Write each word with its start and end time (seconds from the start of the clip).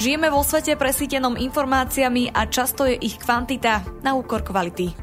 Žijeme 0.00 0.32
vo 0.32 0.40
svete 0.40 0.80
presítenom 0.80 1.36
informáciami 1.36 2.32
a 2.32 2.48
často 2.48 2.88
je 2.88 2.96
ich 2.96 3.20
kvantita 3.20 3.84
na 4.00 4.16
úkor 4.16 4.40
kvality. 4.40 4.96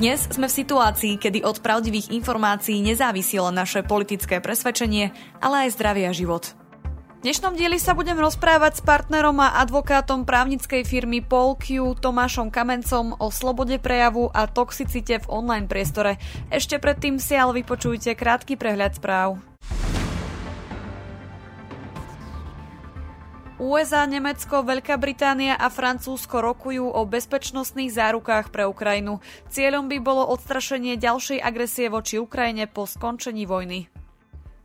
Dnes 0.00 0.24
sme 0.24 0.48
v 0.48 0.56
situácii, 0.64 1.20
kedy 1.20 1.44
od 1.44 1.60
pravdivých 1.60 2.08
informácií 2.16 2.80
nezávisilo 2.80 3.52
naše 3.52 3.84
politické 3.84 4.40
presvedčenie, 4.40 5.12
ale 5.44 5.68
aj 5.68 5.76
zdravie 5.76 6.08
a 6.08 6.16
život. 6.16 6.56
V 7.20 7.28
dnešnom 7.28 7.60
dieli 7.60 7.76
sa 7.76 7.92
budem 7.92 8.16
rozprávať 8.16 8.80
s 8.80 8.86
partnerom 8.88 9.36
a 9.36 9.60
advokátom 9.60 10.24
právnickej 10.24 10.80
firmy 10.88 11.20
Polq 11.20 11.68
Tomášom 12.00 12.48
Kamencom 12.48 13.20
o 13.20 13.28
slobode 13.28 13.76
prejavu 13.76 14.32
a 14.32 14.48
toxicite 14.48 15.28
v 15.28 15.28
online 15.28 15.68
priestore. 15.68 16.16
Ešte 16.48 16.80
predtým 16.80 17.20
si 17.20 17.36
ale 17.36 17.60
vypočujte 17.60 18.16
krátky 18.16 18.56
prehľad 18.56 18.96
správ. 18.96 19.36
USA, 23.58 24.06
Nemecko, 24.06 24.62
Veľká 24.62 25.02
Británia 25.02 25.58
a 25.58 25.66
Francúzsko 25.66 26.38
rokujú 26.38 26.94
o 26.94 27.02
bezpečnostných 27.02 27.90
zárukách 27.90 28.54
pre 28.54 28.70
Ukrajinu. 28.70 29.18
Cieľom 29.50 29.90
by 29.90 29.98
bolo 29.98 30.30
odstrašenie 30.30 30.94
ďalšej 30.94 31.42
agresie 31.42 31.90
voči 31.90 32.22
Ukrajine 32.22 32.70
po 32.70 32.86
skončení 32.86 33.50
vojny. 33.50 33.90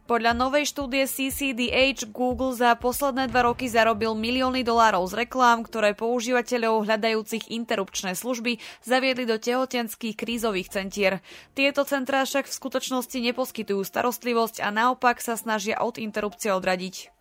Podľa 0.04 0.38
novej 0.38 0.70
štúdie 0.70 1.10
CCDH 1.10 2.12
Google 2.14 2.54
za 2.54 2.78
posledné 2.78 3.34
dva 3.34 3.50
roky 3.50 3.66
zarobil 3.66 4.14
milióny 4.14 4.62
dolárov 4.62 5.10
z 5.10 5.26
reklám, 5.26 5.66
ktoré 5.66 5.98
používateľov 5.98 6.86
hľadajúcich 6.86 7.50
interrupčné 7.50 8.14
služby 8.14 8.62
zaviedli 8.86 9.26
do 9.26 9.42
tehotenských 9.42 10.14
krízových 10.14 10.70
centier. 10.70 11.26
Tieto 11.58 11.82
centrá 11.88 12.28
však 12.28 12.46
v 12.46 12.58
skutočnosti 12.62 13.16
neposkytujú 13.16 13.82
starostlivosť 13.82 14.62
a 14.62 14.70
naopak 14.76 15.24
sa 15.24 15.34
snažia 15.34 15.80
od 15.80 15.96
interrupcie 15.96 16.52
odradiť. 16.52 17.13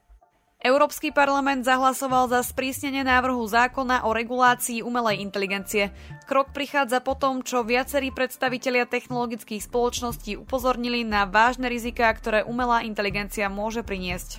Európsky 0.63 1.11
parlament 1.11 1.67
zahlasoval 1.67 2.31
za 2.31 2.39
sprísnenie 2.47 3.03
návrhu 3.03 3.43
zákona 3.51 4.07
o 4.07 4.15
regulácii 4.15 4.87
umelej 4.87 5.19
inteligencie. 5.19 5.91
Krok 6.31 6.55
prichádza 6.55 7.03
po 7.03 7.19
tom, 7.19 7.43
čo 7.43 7.67
viacerí 7.67 8.15
predstavitelia 8.15 8.87
technologických 8.87 9.59
spoločností 9.59 10.39
upozornili 10.39 11.03
na 11.03 11.27
vážne 11.27 11.67
riziká, 11.67 12.07
ktoré 12.15 12.47
umelá 12.47 12.87
inteligencia 12.87 13.51
môže 13.51 13.83
priniesť. 13.83 14.39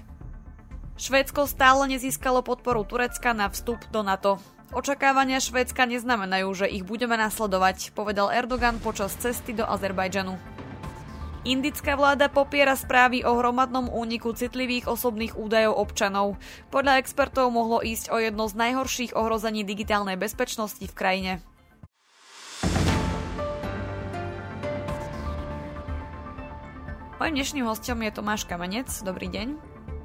Švédsko 0.96 1.44
stále 1.44 1.92
nezískalo 1.92 2.40
podporu 2.40 2.88
Turecka 2.88 3.36
na 3.36 3.52
vstup 3.52 3.84
do 3.92 4.00
NATO. 4.00 4.40
Očakávania 4.72 5.44
Švédska 5.44 5.84
neznamenajú, 5.84 6.48
že 6.56 6.72
ich 6.72 6.88
budeme 6.88 7.20
nasledovať, 7.20 7.92
povedal 7.92 8.32
Erdogan 8.32 8.80
počas 8.80 9.12
cesty 9.20 9.52
do 9.52 9.68
Azerbajdžanu. 9.68 10.53
Indická 11.44 12.00
vláda 12.00 12.32
popiera 12.32 12.72
správy 12.72 13.28
o 13.28 13.36
hromadnom 13.36 13.92
úniku 13.92 14.32
citlivých 14.32 14.88
osobných 14.88 15.36
údajov 15.36 15.76
občanov. 15.76 16.40
Podľa 16.72 17.04
expertov 17.04 17.52
mohlo 17.52 17.84
ísť 17.84 18.16
o 18.16 18.18
jedno 18.24 18.48
z 18.48 18.56
najhorších 18.56 19.12
ohrození 19.12 19.68
digitálnej 19.68 20.16
bezpečnosti 20.16 20.88
v 20.88 20.96
krajine. 20.96 21.32
Mojím 27.20 27.36
dnešným 27.40 27.68
hostom 27.68 28.00
je 28.08 28.12
Tomáš 28.16 28.48
Kamenec. 28.48 28.88
Dobrý 29.04 29.28
deň. 29.28 29.48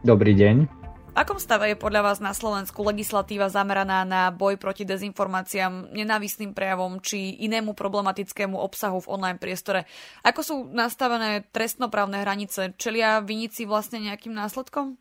Dobrý 0.02 0.34
deň 0.34 0.77
akom 1.16 1.38
stave 1.40 1.72
je 1.72 1.76
podľa 1.76 2.12
vás 2.12 2.18
na 2.18 2.36
Slovensku 2.36 2.84
legislatíva 2.84 3.48
zameraná 3.48 4.04
na 4.04 4.28
boj 4.32 4.60
proti 4.60 4.84
dezinformáciám, 4.84 5.92
nenávistným 5.92 6.52
prejavom 6.52 7.00
či 7.00 7.40
inému 7.44 7.72
problematickému 7.72 8.56
obsahu 8.58 9.00
v 9.04 9.10
online 9.10 9.40
priestore? 9.40 9.88
Ako 10.24 10.40
sú 10.44 10.56
nastavené 10.70 11.48
trestnoprávne 11.48 12.20
hranice? 12.20 12.76
Čelia 12.76 13.24
vinici 13.24 13.64
vlastne 13.64 14.02
nejakým 14.02 14.34
následkom? 14.34 14.98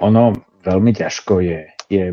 Ono 0.00 0.36
veľmi 0.64 0.92
ťažko 0.96 1.44
je, 1.44 1.60
je 1.88 2.04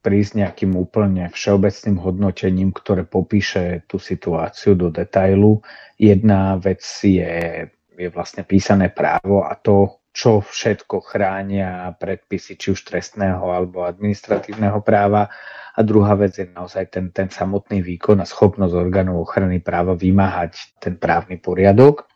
prísť 0.00 0.32
nejakým 0.40 0.72
úplne 0.76 1.28
všeobecným 1.28 2.00
hodnotením, 2.00 2.72
ktoré 2.72 3.04
popíše 3.04 3.84
tú 3.84 4.00
situáciu 4.00 4.72
do 4.72 4.88
detailu. 4.88 5.60
Jedna 6.00 6.56
vec 6.56 6.80
je, 7.04 7.68
je 7.96 8.08
vlastne 8.08 8.44
písané 8.48 8.88
právo 8.88 9.44
a 9.44 9.52
to, 9.60 9.99
čo 10.10 10.42
všetko 10.42 11.06
chránia 11.06 11.94
predpisy 11.94 12.58
či 12.58 12.74
už 12.74 12.82
trestného 12.82 13.46
alebo 13.46 13.86
administratívneho 13.86 14.82
práva. 14.82 15.30
A 15.78 15.80
druhá 15.86 16.18
vec 16.18 16.34
je 16.34 16.50
naozaj 16.50 16.90
ten, 16.90 17.14
ten 17.14 17.30
samotný 17.30 17.78
výkon 17.80 18.18
a 18.18 18.26
schopnosť 18.26 18.74
orgánov 18.74 19.22
ochrany 19.22 19.62
práva 19.62 19.94
vymáhať 19.94 20.76
ten 20.82 20.98
právny 20.98 21.38
poriadok. 21.38 22.10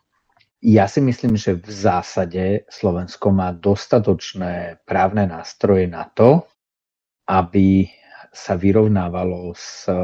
Ja 0.59 0.91
si 0.91 0.99
myslím, 0.99 1.39
že 1.39 1.55
v 1.55 1.69
zásade 1.71 2.43
Slovensko 2.67 3.31
má 3.31 3.55
dostatočné 3.55 4.83
právne 4.83 5.23
nástroje 5.29 5.87
na 5.87 6.09
to, 6.11 6.43
aby 7.29 7.87
sa 8.35 8.59
vyrovnávalo 8.59 9.55
s 9.55 9.87
eh, 9.87 9.95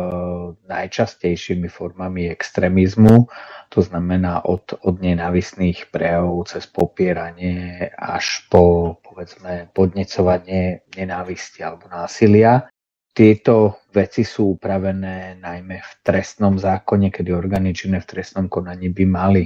najčastejšími 0.72 1.68
formami 1.68 2.32
extrémizmu, 2.32 3.28
to 3.68 3.80
znamená 3.84 4.48
od, 4.48 4.80
od 4.88 4.96
nenávistných 5.04 5.92
prejavov 5.92 6.48
cez 6.48 6.68
popieranie 6.68 7.92
až 7.96 8.48
po 8.48 8.96
povedzme 9.04 9.68
podnecovanie 9.76 10.88
nenávisti 10.96 11.64
alebo 11.64 11.92
násilia. 11.92 12.72
Tieto 13.12 13.84
veci 13.92 14.24
sú 14.24 14.56
upravené 14.56 15.36
najmä 15.40 15.84
v 15.84 15.92
trestnom 16.00 16.56
zákone, 16.56 17.12
kedy 17.12 17.36
orgány 17.36 17.76
činné 17.76 18.00
v 18.00 18.08
trestnom 18.08 18.48
konaní 18.48 18.88
by 18.88 19.04
mali 19.04 19.44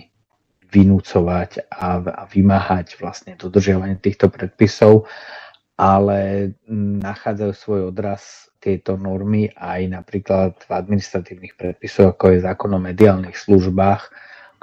vynúcovať 0.70 1.70
a, 1.74 2.02
a 2.02 2.24
vymáhať 2.30 3.02
vlastne 3.02 3.34
dodržiavanie 3.38 3.98
týchto 3.98 4.30
predpisov, 4.30 5.10
ale 5.78 6.52
nachádzajú 7.02 7.54
svoj 7.54 7.82
odraz 7.90 8.48
tieto 8.66 8.98
normy 8.98 9.46
aj 9.54 10.02
napríklad 10.02 10.58
v 10.66 10.72
administratívnych 10.74 11.54
predpisoch, 11.54 12.18
ako 12.18 12.34
je 12.34 12.40
zákon 12.42 12.74
o 12.74 12.82
mediálnych 12.82 13.38
službách, 13.38 14.10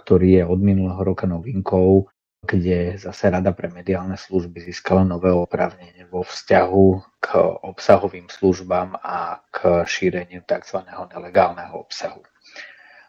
ktorý 0.02 0.42
je 0.42 0.44
od 0.50 0.58
minulého 0.58 0.98
roka 1.06 1.30
novinkou, 1.30 2.10
kde 2.42 2.98
zase 2.98 3.30
Rada 3.30 3.54
pre 3.54 3.70
mediálne 3.70 4.18
služby 4.18 4.66
získala 4.66 5.06
nové 5.06 5.30
oprávnenie 5.30 6.10
vo 6.10 6.26
vzťahu 6.26 6.86
k 7.22 7.26
obsahovým 7.62 8.26
službám 8.26 8.98
a 8.98 9.38
k 9.46 9.86
šíreniu 9.86 10.42
tzv. 10.42 10.82
nelegálneho 10.82 11.78
obsahu. 11.78 12.26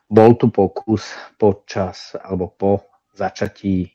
Bol 0.06 0.38
tu 0.38 0.54
pokus 0.54 1.18
počas 1.42 2.14
alebo 2.22 2.54
po 2.54 3.02
začatí 3.18 3.90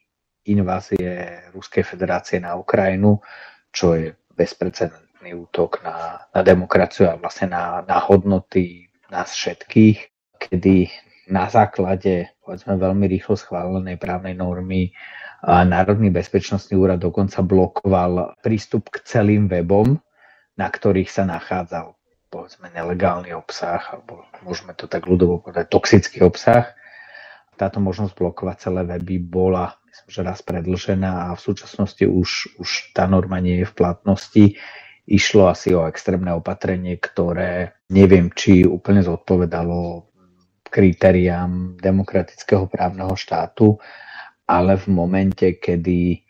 invázie 0.50 1.46
Ruskej 1.54 1.86
federácie 1.86 2.42
na 2.42 2.58
Ukrajinu, 2.58 3.22
čo 3.70 3.94
je 3.94 4.10
bezprecedentné 4.34 5.07
kompletný 5.28 5.44
útok 5.44 5.84
na, 5.84 6.24
na 6.32 6.40
demokraciu 6.42 7.12
a 7.12 7.20
vlastne 7.20 7.52
na, 7.52 7.84
na 7.84 8.00
hodnoty 8.00 8.88
nás 9.12 9.32
všetkých, 9.32 9.98
kedy 10.40 10.88
na 11.28 11.48
základe 11.52 12.32
povedzme 12.40 12.80
veľmi 12.80 13.04
rýchlo 13.04 13.36
schválenej 13.36 14.00
právnej 14.00 14.32
normy 14.32 14.96
Národný 15.44 16.10
bezpečnostný 16.10 16.74
úrad 16.74 16.98
dokonca 16.98 17.46
blokoval 17.46 18.34
prístup 18.42 18.90
k 18.90 19.06
celým 19.06 19.46
webom, 19.46 20.00
na 20.58 20.66
ktorých 20.66 21.12
sa 21.12 21.22
nachádzal 21.28 21.94
povedzme 22.28 22.68
nelegálny 22.74 23.32
obsah, 23.32 23.80
alebo 23.94 24.26
môžeme 24.42 24.74
to 24.74 24.90
tak 24.90 25.06
ľudovo 25.06 25.40
povedať, 25.40 25.70
toxický 25.70 26.26
obsah. 26.26 26.74
Táto 27.54 27.78
možnosť 27.78 28.18
blokovať 28.18 28.56
celé 28.68 28.82
weby 28.82 29.22
bola 29.22 29.78
myslím, 29.98 30.10
že 30.10 30.20
raz 30.22 30.40
predlžená 30.42 31.30
a 31.30 31.34
v 31.34 31.40
súčasnosti 31.42 32.04
už, 32.06 32.58
už 32.62 32.94
tá 32.94 33.10
norma 33.10 33.42
nie 33.42 33.62
je 33.62 33.66
v 33.66 33.74
platnosti 33.74 34.44
išlo 35.08 35.48
asi 35.48 35.72
o 35.72 35.88
extrémne 35.88 36.36
opatrenie, 36.36 37.00
ktoré 37.00 37.80
neviem, 37.88 38.28
či 38.28 38.68
úplne 38.68 39.00
zodpovedalo 39.00 40.04
kritériám 40.68 41.80
demokratického 41.80 42.68
právneho 42.68 43.16
štátu, 43.16 43.80
ale 44.44 44.76
v 44.76 44.86
momente, 44.92 45.56
kedy 45.56 46.20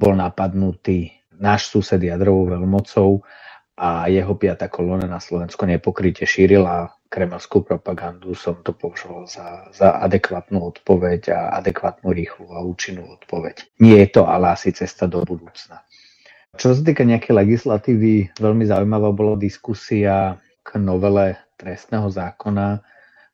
bol 0.00 0.16
napadnutý 0.16 1.12
náš 1.36 1.68
sused 1.68 2.00
jadrovou 2.00 2.48
veľmocou 2.56 3.20
a 3.76 4.08
jeho 4.08 4.34
piata 4.36 4.72
kolóna 4.72 5.04
na 5.04 5.20
Slovensku 5.20 5.68
nepokryte 5.68 6.24
šírila 6.24 6.92
kremelskú 7.12 7.60
propagandu, 7.60 8.32
som 8.32 8.64
to 8.64 8.72
považoval 8.72 9.28
za, 9.28 9.68
za 9.76 10.00
adekvátnu 10.00 10.56
odpoveď 10.56 11.28
a 11.36 11.40
adekvátnu, 11.60 12.08
rýchlu 12.08 12.48
a 12.56 12.64
účinnú 12.64 13.04
odpoveď. 13.20 13.68
Nie 13.84 14.08
je 14.08 14.16
to 14.16 14.22
ale 14.24 14.56
asi 14.56 14.72
cesta 14.72 15.04
do 15.04 15.20
budúcna. 15.20 15.84
Čo 16.52 16.76
sa 16.76 16.84
týka 16.84 17.02
nejakej 17.02 17.32
legislatívy, 17.32 18.36
veľmi 18.36 18.68
zaujímavá 18.68 19.08
bola 19.10 19.40
diskusia 19.40 20.36
k 20.60 20.76
novele 20.76 21.34
trestného 21.56 22.12
zákona, 22.12 22.84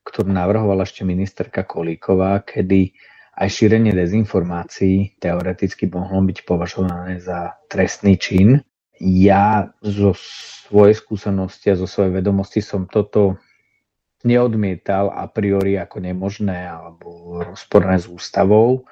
ktorú 0.07 0.31
navrhovala 0.31 0.87
ešte 0.87 1.03
ministerka 1.03 1.67
Kolíková, 1.67 2.41
kedy 2.47 2.95
aj 3.37 3.47
šírenie 3.51 3.91
dezinformácií 3.91 5.19
teoreticky 5.19 5.91
mohlo 5.91 6.25
byť 6.25 6.37
považované 6.47 7.19
za 7.19 7.59
trestný 7.67 8.15
čin. 8.15 8.63
Ja 9.03 9.77
zo 9.83 10.15
svojej 10.15 10.95
skúsenosti 10.95 11.75
a 11.75 11.79
zo 11.79 11.85
svojej 11.91 12.23
vedomosti 12.23 12.63
som 12.63 12.87
toto 12.87 13.35
neodmietal 14.23 15.11
a 15.11 15.27
priori 15.27 15.75
ako 15.75 16.01
nemožné 16.01 16.65
alebo 16.65 17.39
rozporné 17.43 17.99
s 17.99 18.07
ústavou 18.07 18.87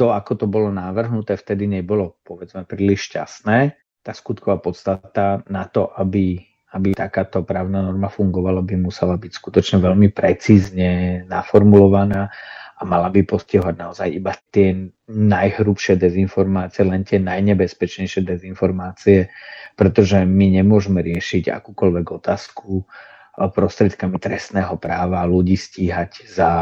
to, 0.00 0.16
ako 0.16 0.32
to 0.40 0.46
bolo 0.48 0.72
navrhnuté, 0.72 1.36
vtedy 1.36 1.68
nebolo, 1.68 2.16
povedzme, 2.24 2.64
príliš 2.64 3.12
šťastné. 3.12 3.76
Tá 4.00 4.16
skutková 4.16 4.56
podstata 4.56 5.44
na 5.52 5.68
to, 5.68 5.92
aby 5.92 6.40
aby 6.70 6.94
takáto 6.94 7.42
právna 7.42 7.82
norma 7.82 8.06
fungovala, 8.06 8.62
by 8.62 8.78
musela 8.78 9.18
byť 9.18 9.32
skutočne 9.34 9.82
veľmi 9.82 10.14
precízne 10.14 11.22
naformulovaná 11.26 12.30
a 12.78 12.82
mala 12.86 13.10
by 13.10 13.26
postihovať 13.26 13.74
naozaj 13.74 14.08
iba 14.08 14.32
tie 14.54 14.88
najhrubšie 15.10 15.98
dezinformácie, 15.98 16.86
len 16.86 17.02
tie 17.02 17.18
najnebezpečnejšie 17.18 18.22
dezinformácie, 18.22 19.28
pretože 19.74 20.22
my 20.22 20.62
nemôžeme 20.62 21.02
riešiť 21.02 21.50
akúkoľvek 21.50 22.06
otázku 22.22 22.86
prostriedkami 23.34 24.22
trestného 24.22 24.78
práva 24.78 25.26
ľudí 25.26 25.58
stíhať 25.58 26.28
za, 26.28 26.52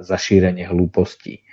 za 0.00 0.16
šírenie 0.16 0.64
hlúpostí. 0.64 1.44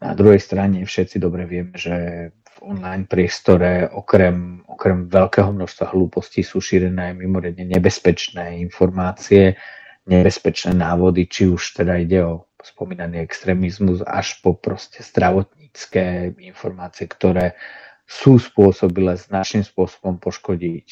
Na 0.00 0.16
druhej 0.16 0.40
strane 0.40 0.80
všetci 0.80 1.20
dobre 1.20 1.44
vieme, 1.44 1.76
že 1.76 1.96
v 2.32 2.56
online 2.64 3.04
priestore 3.04 3.84
okrem, 3.84 4.64
okrem 4.64 5.12
veľkého 5.12 5.52
množstva 5.52 5.92
hlúpostí 5.92 6.40
sú 6.40 6.64
šírené 6.64 7.12
aj 7.12 7.20
mimoriadne 7.20 7.68
nebezpečné 7.68 8.64
informácie, 8.64 9.60
nebezpečné 10.08 10.72
návody, 10.72 11.28
či 11.28 11.52
už 11.52 11.84
teda 11.84 12.00
ide 12.00 12.24
o 12.24 12.48
spomínaný 12.64 13.20
extrémizmus 13.20 14.00
až 14.00 14.40
po 14.40 14.56
proste 14.56 15.04
zdravotnícke 15.04 16.32
informácie, 16.40 17.04
ktoré 17.04 17.60
sú 18.08 18.40
spôsobile 18.40 19.20
značným 19.20 19.62
spôsobom 19.62 20.16
poškodiť 20.16 20.88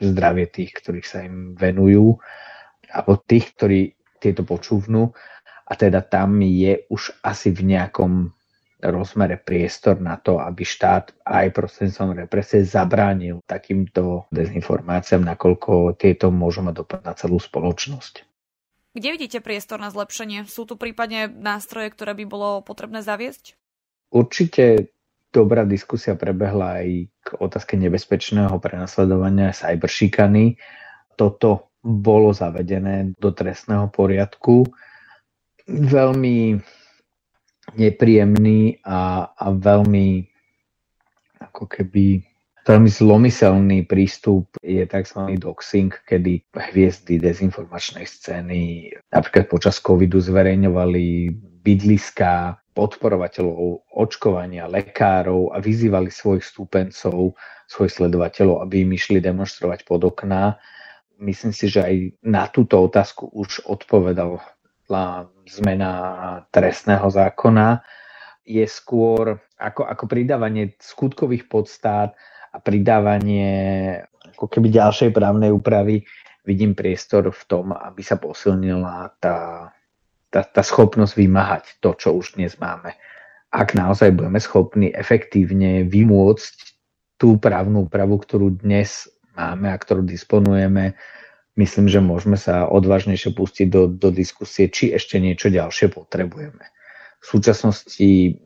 zdravie 0.00 0.48
tých, 0.50 0.72
ktorých 0.74 1.06
sa 1.06 1.22
im 1.22 1.54
venujú, 1.54 2.18
alebo 2.90 3.20
tých, 3.20 3.54
ktorí 3.54 3.80
tieto 4.18 4.42
počúvnú 4.42 5.12
a 5.64 5.72
teda 5.74 6.04
tam 6.04 6.44
je 6.44 6.84
už 6.92 7.24
asi 7.24 7.48
v 7.50 7.76
nejakom 7.76 8.32
rozmere 8.84 9.40
priestor 9.40 9.96
na 9.96 10.20
to, 10.20 10.36
aby 10.36 10.60
štát 10.60 11.16
aj 11.24 11.56
prostredníctvom 11.56 12.10
represie 12.20 12.60
zabránil 12.68 13.40
takýmto 13.48 14.28
dezinformáciám, 14.28 15.24
nakoľko 15.24 15.96
tieto 15.96 16.28
môžu 16.28 16.60
mať 16.60 16.74
dopad 16.84 17.00
na 17.00 17.16
celú 17.16 17.40
spoločnosť. 17.40 18.28
Kde 18.94 19.08
vidíte 19.10 19.40
priestor 19.40 19.80
na 19.80 19.90
zlepšenie? 19.90 20.46
Sú 20.46 20.68
tu 20.68 20.76
prípadne 20.76 21.26
nástroje, 21.26 21.90
ktoré 21.90 22.14
by 22.14 22.24
bolo 22.28 22.48
potrebné 22.62 23.02
zaviesť? 23.02 23.56
Určite 24.12 24.94
dobrá 25.34 25.66
diskusia 25.66 26.14
prebehla 26.14 26.84
aj 26.84 26.88
k 27.24 27.28
otázke 27.42 27.74
nebezpečného 27.74 28.54
prenasledovania 28.62 29.50
cyberšikany. 29.50 30.60
Toto 31.18 31.74
bolo 31.82 32.30
zavedené 32.30 33.18
do 33.18 33.34
trestného 33.34 33.90
poriadku 33.90 34.70
veľmi 35.68 36.60
nepríjemný 37.74 38.84
a, 38.84 39.30
a 39.32 39.46
veľmi 39.50 40.28
ako 41.40 41.64
keby 41.68 42.20
veľmi 42.64 42.90
zlomyselný 42.90 43.84
prístup 43.84 44.48
je 44.64 44.84
tzv. 44.88 45.36
doxing, 45.36 45.92
kedy 46.08 46.44
hviezdy 46.52 47.20
dezinformačnej 47.20 48.08
scény 48.08 48.92
napríklad 49.12 49.48
počas 49.52 49.80
covidu 49.80 50.20
zverejňovali 50.20 51.32
bydliská 51.64 52.60
podporovateľov 52.74 53.86
očkovania, 53.94 54.66
lekárov 54.66 55.54
a 55.54 55.62
vyzývali 55.62 56.10
svojich 56.10 56.42
stúpencov, 56.42 57.38
svojich 57.70 57.94
sledovateľov, 58.02 58.66
aby 58.66 58.82
im 58.82 58.92
išli 58.98 59.22
demonstrovať 59.22 59.86
pod 59.86 60.02
okná. 60.02 60.58
Myslím 61.22 61.54
si, 61.54 61.70
že 61.70 61.86
aj 61.86 61.94
na 62.26 62.50
túto 62.50 62.82
otázku 62.82 63.30
už 63.30 63.62
odpovedal 63.70 64.42
zmena 65.48 65.92
trestného 66.48 67.06
zákona 67.08 67.80
je 68.44 68.64
skôr 68.68 69.40
ako, 69.56 69.88
ako 69.88 70.04
pridávanie 70.04 70.76
skutkových 70.76 71.48
podstát 71.48 72.12
a 72.52 72.56
pridávanie 72.60 73.98
ako 74.36 74.46
keby 74.50 74.68
ďalšej 74.68 75.10
právnej 75.14 75.52
úpravy 75.52 76.04
vidím 76.44 76.76
priestor 76.76 77.32
v 77.32 77.42
tom, 77.48 77.72
aby 77.72 78.04
sa 78.04 78.20
posilnila 78.20 79.16
tá, 79.18 79.70
tá, 80.28 80.40
tá 80.44 80.62
schopnosť 80.62 81.14
vymáhať 81.16 81.64
to, 81.80 81.96
čo 81.96 82.12
už 82.16 82.36
dnes 82.36 82.56
máme. 82.60 82.92
Ak 83.54 83.72
naozaj 83.72 84.12
budeme 84.12 84.42
schopní 84.42 84.92
efektívne 84.92 85.88
vymôcť 85.88 86.54
tú 87.16 87.40
právnu 87.40 87.88
úpravu, 87.88 88.20
ktorú 88.20 88.60
dnes 88.60 89.08
máme 89.38 89.70
a 89.72 89.76
ktorú 89.78 90.04
disponujeme, 90.04 90.98
myslím, 91.56 91.86
že 91.86 92.00
môžeme 92.02 92.38
sa 92.38 92.66
odvážnejšie 92.66 93.34
pustiť 93.34 93.66
do, 93.70 93.86
do 93.90 94.10
diskusie, 94.10 94.70
či 94.70 94.94
ešte 94.94 95.18
niečo 95.18 95.50
ďalšie 95.50 95.90
potrebujeme. 95.90 96.64
V 97.22 97.26
súčasnosti 97.26 98.38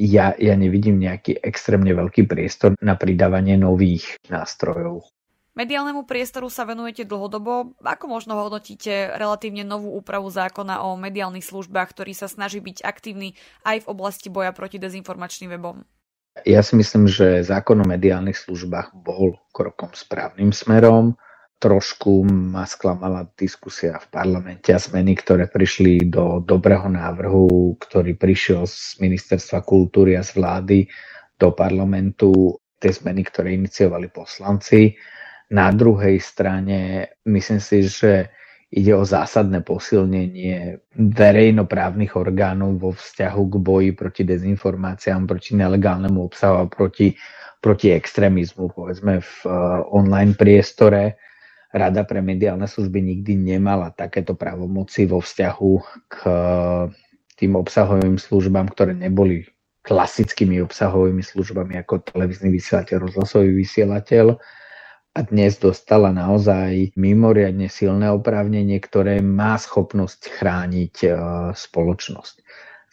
ja, 0.00 0.32
ja 0.38 0.54
nevidím 0.56 0.96
nejaký 0.96 1.44
extrémne 1.44 1.92
veľký 1.92 2.24
priestor 2.24 2.72
na 2.80 2.96
pridávanie 2.96 3.60
nových 3.60 4.16
nástrojov. 4.32 5.04
Mediálnemu 5.50 6.06
priestoru 6.06 6.46
sa 6.48 6.64
venujete 6.64 7.04
dlhodobo. 7.04 7.74
Ako 7.82 8.06
možno 8.06 8.38
hodnotíte 8.38 9.12
relatívne 9.18 9.66
novú 9.66 9.92
úpravu 9.98 10.30
zákona 10.30 10.86
o 10.86 10.94
mediálnych 10.94 11.44
službách, 11.44 11.90
ktorý 11.90 12.14
sa 12.16 12.30
snaží 12.30 12.62
byť 12.62 12.86
aktívny 12.86 13.34
aj 13.66 13.84
v 13.84 13.90
oblasti 13.90 14.30
boja 14.30 14.54
proti 14.54 14.78
dezinformačným 14.78 15.50
webom? 15.58 15.82
Ja 16.46 16.62
si 16.62 16.78
myslím, 16.78 17.10
že 17.10 17.42
zákon 17.42 17.82
o 17.82 17.84
mediálnych 17.84 18.38
službách 18.38 18.94
bol 18.94 19.36
krokom 19.50 19.90
správnym 19.92 20.54
smerom 20.54 21.18
trošku 21.60 22.24
ma 22.24 22.64
sklamala 22.64 23.28
diskusia 23.36 24.00
v 24.00 24.06
parlamente 24.08 24.72
a 24.72 24.80
zmeny, 24.80 25.12
ktoré 25.12 25.44
prišli 25.44 26.08
do 26.08 26.40
dobrého 26.40 26.88
návrhu, 26.88 27.76
ktorý 27.76 28.16
prišiel 28.16 28.64
z 28.64 28.96
ministerstva 29.04 29.60
kultúry 29.60 30.16
a 30.16 30.24
z 30.24 30.40
vlády 30.40 30.78
do 31.36 31.52
parlamentu, 31.52 32.56
tie 32.80 32.88
zmeny, 32.88 33.28
ktoré 33.28 33.52
iniciovali 33.60 34.08
poslanci. 34.08 34.96
Na 35.52 35.68
druhej 35.68 36.16
strane 36.16 37.12
myslím 37.28 37.60
si, 37.60 37.84
že 37.84 38.32
ide 38.72 38.96
o 38.96 39.04
zásadné 39.04 39.60
posilnenie 39.60 40.80
verejnoprávnych 40.96 42.16
orgánov 42.16 42.80
vo 42.80 42.90
vzťahu 42.96 43.42
k 43.50 43.54
boji 43.60 43.90
proti 43.92 44.22
dezinformáciám, 44.24 45.28
proti 45.28 45.60
nelegálnemu 45.60 46.18
obsahu 46.24 46.56
a 46.64 46.66
proti, 46.70 47.12
proti 47.60 47.92
extrémizmu, 47.92 48.72
povedzme 48.72 49.20
v 49.20 49.32
uh, 49.44 49.84
online 49.92 50.38
priestore 50.38 51.20
Rada 51.70 52.02
pre 52.02 52.18
mediálne 52.18 52.66
služby 52.66 52.98
nikdy 52.98 53.38
nemala 53.38 53.94
takéto 53.94 54.34
právomoci 54.34 55.06
vo 55.06 55.22
vzťahu 55.22 55.72
k 56.10 56.16
tým 57.38 57.52
obsahovým 57.54 58.18
službám, 58.18 58.74
ktoré 58.74 58.92
neboli 58.92 59.46
klasickými 59.80 60.60
obsahovými 60.60 61.24
službami 61.24 61.78
ako 61.80 62.04
televízny 62.04 62.52
vysielateľ, 62.52 62.96
rozhlasový 63.06 63.54
vysielateľ 63.54 64.36
a 65.10 65.20
dnes 65.26 65.58
dostala 65.58 66.14
naozaj 66.14 66.94
mimoriadne 66.94 67.66
silné 67.66 68.12
oprávnenie, 68.12 68.78
ktoré 68.78 69.18
má 69.18 69.58
schopnosť 69.58 70.30
chrániť 70.38 70.94
e, 71.02 71.08
spoločnosť. 71.50 72.34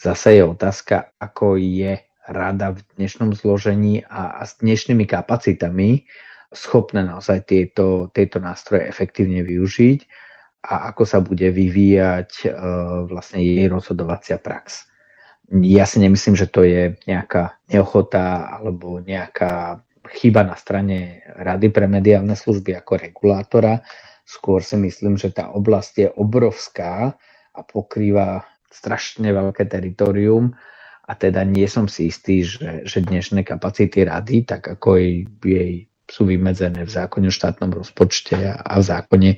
Zase 0.02 0.42
je 0.42 0.44
otázka, 0.46 1.14
ako 1.22 1.62
je 1.62 2.02
rada 2.26 2.74
v 2.74 2.82
dnešnom 2.98 3.38
zložení 3.38 4.02
a 4.10 4.42
s 4.42 4.58
dnešnými 4.62 5.06
kapacitami 5.06 6.10
schopné 6.54 7.04
naozaj 7.04 7.44
tieto, 7.44 8.08
tieto 8.16 8.40
nástroje 8.40 8.88
efektívne 8.88 9.44
využiť 9.44 10.00
a 10.68 10.92
ako 10.92 11.04
sa 11.04 11.20
bude 11.20 11.48
vyvíjať 11.52 12.32
e, 12.44 12.48
vlastne 13.08 13.40
jej 13.44 13.68
rozhodovacia 13.68 14.40
prax. 14.40 14.88
Ja 15.52 15.88
si 15.88 16.04
nemyslím, 16.04 16.36
že 16.36 16.52
to 16.52 16.68
je 16.68 17.00
nejaká 17.08 17.56
neochota 17.72 18.52
alebo 18.52 19.00
nejaká 19.00 19.80
chyba 20.12 20.44
na 20.44 20.56
strane 20.60 21.24
Rady 21.36 21.72
pre 21.72 21.88
mediálne 21.88 22.36
služby 22.36 22.76
ako 22.80 23.00
regulátora. 23.00 23.84
Skôr 24.28 24.60
si 24.60 24.76
myslím, 24.76 25.16
že 25.16 25.32
tá 25.32 25.52
oblasť 25.52 25.94
je 26.04 26.08
obrovská 26.20 27.16
a 27.56 27.60
pokrýva 27.64 28.44
strašne 28.68 29.32
veľké 29.32 29.72
teritorium 29.72 30.52
a 31.08 31.12
teda 31.16 31.48
nie 31.48 31.64
som 31.72 31.88
si 31.88 32.12
istý, 32.12 32.44
že, 32.44 32.84
že 32.84 33.00
dnešné 33.00 33.48
kapacity 33.48 34.04
rady, 34.04 34.44
tak 34.44 34.68
ako 34.68 35.00
jej, 35.00 35.24
jej 35.40 35.74
sú 36.08 36.28
vymedzené 36.28 36.88
v 36.88 36.92
zákone 36.92 37.28
o 37.28 37.34
štátnom 37.36 37.72
rozpočte 37.76 38.36
a 38.56 38.74
v 38.80 38.84
zákone 38.84 39.32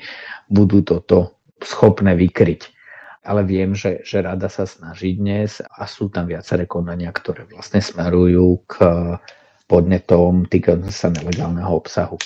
budú 0.48 0.86
toto 0.86 1.42
schopné 1.60 2.14
vykryť. 2.16 2.62
Ale 3.26 3.44
viem, 3.44 3.76
že, 3.76 4.00
že 4.08 4.24
rada 4.24 4.48
sa 4.48 4.64
snaží 4.64 5.20
dnes 5.20 5.60
a 5.60 5.84
sú 5.86 6.08
tam 6.08 6.30
viaceré 6.30 6.66
konania, 6.66 7.12
ktoré 7.12 7.44
vlastne 7.50 7.84
smerujú 7.84 8.64
k 8.64 8.74
podnetom 9.70 10.48
týkajúcim 10.50 10.90
sa 10.90 11.14
nelegálneho 11.14 11.70
obsahu. 11.70 12.18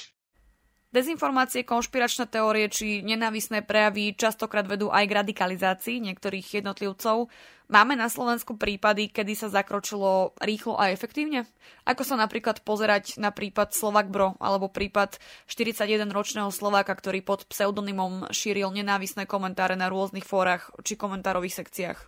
Dezinformácie, 0.94 1.66
konšpiračné 1.66 2.30
teórie 2.30 2.70
či 2.70 3.02
nenávisné 3.02 3.66
prejavy 3.66 4.14
častokrát 4.14 4.70
vedú 4.70 4.94
aj 4.94 5.10
k 5.10 5.18
radikalizácii 5.26 5.98
niektorých 5.98 6.62
jednotlivcov. 6.62 7.34
Máme 7.66 7.98
na 7.98 8.14
Slovensku 8.14 8.62
prípady, 8.62 9.10
kedy 9.10 9.34
sa 9.34 9.50
zakročilo 9.50 10.38
rýchlo 10.38 10.78
a 10.78 10.94
efektívne? 10.94 11.50
Ako 11.90 12.06
sa 12.06 12.14
napríklad 12.14 12.62
pozerať 12.62 13.18
na 13.18 13.34
prípad 13.34 13.74
Slovak 13.74 14.14
Bro 14.14 14.38
alebo 14.38 14.70
prípad 14.70 15.18
41-ročného 15.50 16.54
Slováka, 16.54 16.94
ktorý 16.94 17.26
pod 17.26 17.50
pseudonymom 17.50 18.30
šíril 18.30 18.70
nenávisné 18.70 19.26
komentáre 19.26 19.74
na 19.74 19.90
rôznych 19.90 20.30
fórach 20.30 20.70
či 20.86 20.94
komentárových 20.94 21.58
sekciách? 21.58 22.00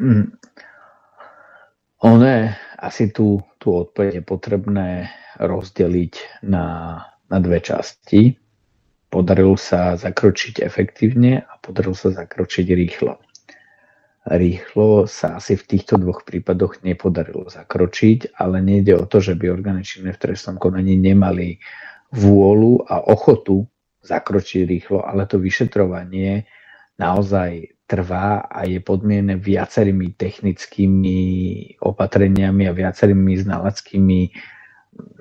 Hmm. 0.00 0.40
One, 2.00 2.56
asi 2.80 3.12
tú, 3.12 3.44
tú 3.60 3.76
odpoveď 3.76 4.24
je 4.24 4.24
potrebné 4.24 4.88
rozdeliť 5.36 6.40
na 6.48 6.96
na 7.30 7.38
dve 7.38 7.62
časti. 7.62 8.34
Podarilo 9.10 9.58
sa 9.58 9.98
zakročiť 9.98 10.62
efektívne 10.62 11.42
a 11.42 11.58
podarilo 11.58 11.94
sa 11.94 12.14
zakročiť 12.14 12.66
rýchlo. 12.70 13.18
Rýchlo 14.30 15.08
sa 15.08 15.40
asi 15.40 15.56
v 15.56 15.64
týchto 15.66 15.96
dvoch 15.96 16.22
prípadoch 16.22 16.84
nepodarilo 16.84 17.48
zakročiť, 17.48 18.36
ale 18.38 18.60
nejde 18.62 18.94
o 18.94 19.08
to, 19.08 19.18
že 19.18 19.34
by 19.34 19.50
orgány 19.50 19.82
činné 19.82 20.14
v 20.14 20.22
trestnom 20.22 20.60
konaní 20.60 20.94
nemali 20.94 21.58
vôľu 22.14 22.86
a 22.86 23.00
ochotu 23.10 23.66
zakročiť 24.04 24.62
rýchlo, 24.68 25.02
ale 25.02 25.24
to 25.26 25.40
vyšetrovanie 25.40 26.44
naozaj 27.00 27.80
trvá 27.90 28.46
a 28.46 28.68
je 28.68 28.78
podmienené 28.78 29.34
viacerými 29.40 30.14
technickými 30.14 31.18
opatreniami 31.82 32.70
a 32.70 32.76
viacerými 32.76 33.34
znaleckými 33.40 34.20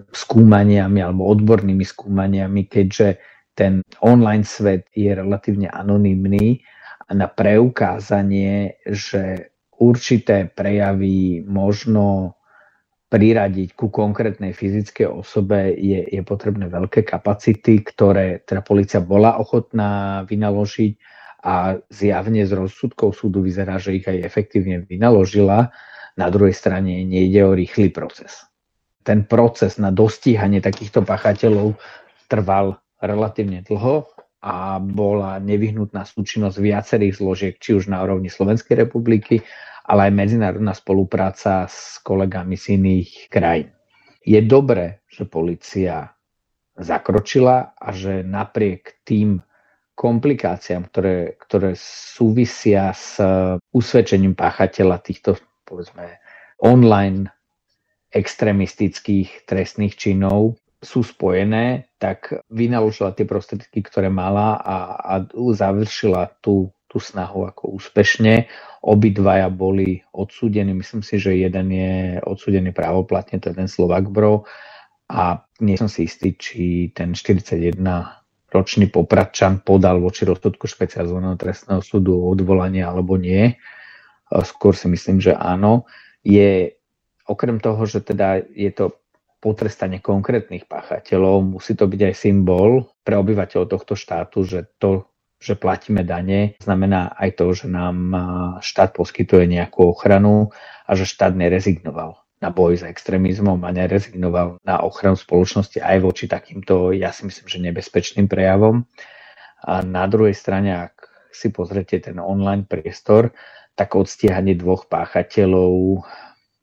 skúmaniami 0.10 1.00
alebo 1.00 1.30
odbornými 1.30 1.86
skúmaniami, 1.86 2.66
keďže 2.66 3.22
ten 3.54 3.84
online 4.02 4.48
svet 4.48 4.88
je 4.96 5.12
relatívne 5.12 5.68
anonymný 5.70 6.64
a 7.10 7.12
na 7.14 7.28
preukázanie, 7.28 8.80
že 8.88 9.54
určité 9.80 10.48
prejavy 10.48 11.44
možno 11.44 12.38
priradiť 13.10 13.74
ku 13.74 13.90
konkrétnej 13.90 14.54
fyzickej 14.54 15.10
osobe 15.10 15.74
je, 15.74 16.06
je 16.14 16.22
potrebné 16.22 16.70
veľké 16.70 17.02
kapacity, 17.02 17.82
ktoré 17.82 18.46
teda 18.46 18.62
policia 18.62 19.02
bola 19.02 19.42
ochotná 19.42 20.22
vynaložiť 20.30 20.94
a 21.42 21.80
zjavne 21.90 22.46
z 22.46 22.52
rozsudkov 22.54 23.18
súdu 23.18 23.42
vyzerá, 23.42 23.82
že 23.82 23.98
ich 23.98 24.06
aj 24.06 24.22
efektívne 24.22 24.86
vynaložila. 24.86 25.74
Na 26.20 26.28
druhej 26.30 26.54
strane 26.54 27.02
nejde 27.02 27.42
o 27.48 27.56
rýchly 27.58 27.90
proces. 27.90 28.46
Ten 29.04 29.24
proces 29.26 29.80
na 29.80 29.90
dostíhanie 29.90 30.60
takýchto 30.60 31.02
pachateľov 31.08 31.80
trval 32.28 32.78
relatívne 33.00 33.64
dlho 33.64 34.06
a 34.40 34.80
bola 34.80 35.40
nevyhnutná 35.40 36.08
súčinnosť 36.08 36.58
viacerých 36.60 37.18
zložiek, 37.20 37.56
či 37.60 37.76
už 37.76 37.92
na 37.92 38.00
úrovni 38.04 38.32
Slovenskej 38.32 38.88
republiky, 38.88 39.44
ale 39.88 40.12
aj 40.12 40.14
medzinárodná 40.16 40.72
spolupráca 40.76 41.68
s 41.68 42.00
kolegami 42.04 42.56
z 42.56 42.80
iných 42.80 43.28
krajín. 43.28 43.72
Je 44.24 44.40
dobré, 44.44 45.04
že 45.10 45.26
policia 45.26 46.14
zakročila 46.80 47.76
a 47.76 47.92
že 47.92 48.24
napriek 48.24 49.04
tým 49.04 49.44
komplikáciám, 50.00 50.88
ktoré, 50.88 51.36
ktoré 51.36 51.76
súvisia 51.76 52.96
s 52.96 53.20
usvedčením 53.76 54.32
páchateľa 54.32 55.04
týchto, 55.04 55.36
povedzme, 55.68 56.24
online 56.64 57.28
extrémistických 58.10 59.46
trestných 59.46 59.94
činov 59.96 60.58
sú 60.80 61.04
spojené, 61.04 61.92
tak 62.00 62.32
vynaložila 62.48 63.12
tie 63.12 63.28
prostriedky, 63.28 63.84
ktoré 63.84 64.08
mala 64.08 64.56
a, 64.56 64.78
a 64.96 65.14
završila 65.36 66.40
tú, 66.40 66.72
tú 66.88 66.98
snahu 67.04 67.46
ako 67.52 67.76
úspešne. 67.76 68.48
Obidvaja 68.80 69.52
boli 69.52 70.00
odsúdení, 70.16 70.72
myslím 70.72 71.04
si, 71.04 71.20
že 71.20 71.36
jeden 71.36 71.68
je 71.76 72.24
odsúdený 72.24 72.72
právoplatne, 72.72 73.44
to 73.44 73.52
je 73.52 73.60
ten 73.60 73.68
Slovak 73.68 74.08
Bro 74.08 74.48
a 75.12 75.44
nie 75.60 75.76
som 75.76 75.92
si 75.92 76.08
istý, 76.08 76.40
či 76.40 76.96
ten 76.96 77.12
41 77.12 77.76
ročný 78.50 78.90
popradčan 78.90 79.62
podal 79.62 80.02
voči 80.02 80.26
rozsudku 80.26 80.66
špecializovaného 80.66 81.38
trestného 81.38 81.84
súdu 81.84 82.18
odvolanie 82.24 82.82
alebo 82.82 83.20
nie. 83.20 83.60
Skôr 84.32 84.74
si 84.74 84.88
myslím, 84.90 85.22
že 85.22 85.36
áno. 85.36 85.86
Je 86.24 86.79
okrem 87.30 87.62
toho, 87.62 87.86
že 87.86 88.02
teda 88.02 88.42
je 88.42 88.74
to 88.74 88.98
potrestanie 89.40 90.04
konkrétnych 90.04 90.68
páchateľov, 90.68 91.56
musí 91.56 91.78
to 91.78 91.88
byť 91.88 92.12
aj 92.12 92.16
symbol 92.18 92.92
pre 93.06 93.16
obyvateľov 93.16 93.72
tohto 93.72 93.96
štátu, 93.96 94.44
že 94.44 94.68
to, 94.82 95.08
že 95.40 95.56
platíme 95.56 96.04
dane, 96.04 96.60
znamená 96.60 97.16
aj 97.16 97.40
to, 97.40 97.46
že 97.56 97.72
nám 97.72 97.98
štát 98.60 98.92
poskytuje 98.92 99.48
nejakú 99.48 99.96
ochranu 99.96 100.52
a 100.84 100.92
že 100.98 101.08
štát 101.08 101.32
nerezignoval 101.32 102.20
na 102.40 102.50
boj 102.52 102.80
s 102.80 102.84
extrémizmom 102.84 103.60
a 103.64 103.70
nerezignoval 103.72 104.64
na 104.64 104.84
ochranu 104.84 105.16
spoločnosti 105.16 105.80
aj 105.80 105.98
voči 106.04 106.26
takýmto, 106.28 106.96
ja 106.96 107.12
si 107.12 107.28
myslím, 107.28 107.48
že 107.48 107.64
nebezpečným 107.64 108.28
prejavom. 108.32 108.88
A 109.60 109.84
na 109.84 110.08
druhej 110.08 110.36
strane, 110.36 110.72
ak 110.72 111.04
si 111.36 111.52
pozrete 111.52 112.00
ten 112.00 112.16
online 112.16 112.64
priestor, 112.64 113.36
tak 113.76 113.96
odstiahanie 113.96 114.56
dvoch 114.56 114.88
páchateľov 114.88 116.04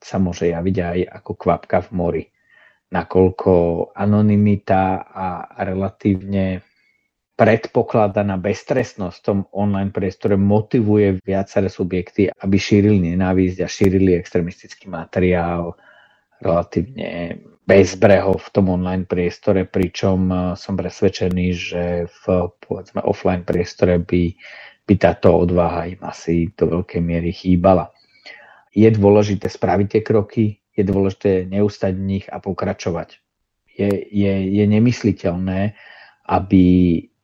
sa 0.07 0.23
môže 0.23 0.47
javiť 0.47 0.77
aj 0.79 0.99
ako 1.19 1.33
kvapka 1.35 1.83
v 1.83 1.91
mori. 1.91 2.25
Nakoľko 2.87 3.53
anonymita 3.99 5.11
a 5.11 5.27
relatívne 5.67 6.63
predpokladaná 7.37 8.39
beztrestnosť 8.39 9.17
v 9.19 9.25
tom 9.27 9.39
online 9.53 9.91
priestore 9.91 10.39
motivuje 10.39 11.19
viaceré 11.21 11.67
subjekty, 11.69 12.31
aby 12.31 12.57
šírili 12.57 13.13
nenávisť 13.13 13.59
a 13.61 13.69
šírili 13.69 14.15
extremistický 14.17 14.89
materiál 14.89 15.77
relatívne 16.41 17.41
bezbreho 17.67 18.39
v 18.39 18.49
tom 18.55 18.71
online 18.71 19.05
priestore, 19.05 19.67
pričom 19.67 20.31
eh, 20.31 20.39
som 20.55 20.79
presvedčený, 20.79 21.47
že 21.53 21.85
v 22.07 22.25
povedzme 22.63 23.03
offline 23.05 23.43
priestore 23.43 23.99
by, 23.99 24.33
by 24.87 24.95
táto 24.97 25.35
odvaha 25.35 25.91
im 25.91 26.01
asi 26.07 26.55
do 26.55 26.71
veľkej 26.71 27.03
miery 27.03 27.35
chýbala. 27.35 27.91
Je 28.77 28.89
dôležité 28.93 29.49
spraviť 29.49 29.87
tie 29.89 30.03
kroky, 30.05 30.45
je 30.77 30.85
dôležité 30.85 31.49
neustať 31.49 31.97
v 31.97 32.05
nich 32.05 32.25
a 32.29 32.37
pokračovať. 32.37 33.25
Je, 33.73 33.89
je, 34.13 34.35
je 34.53 34.65
nemysliteľné, 34.69 35.73
aby 36.29 36.65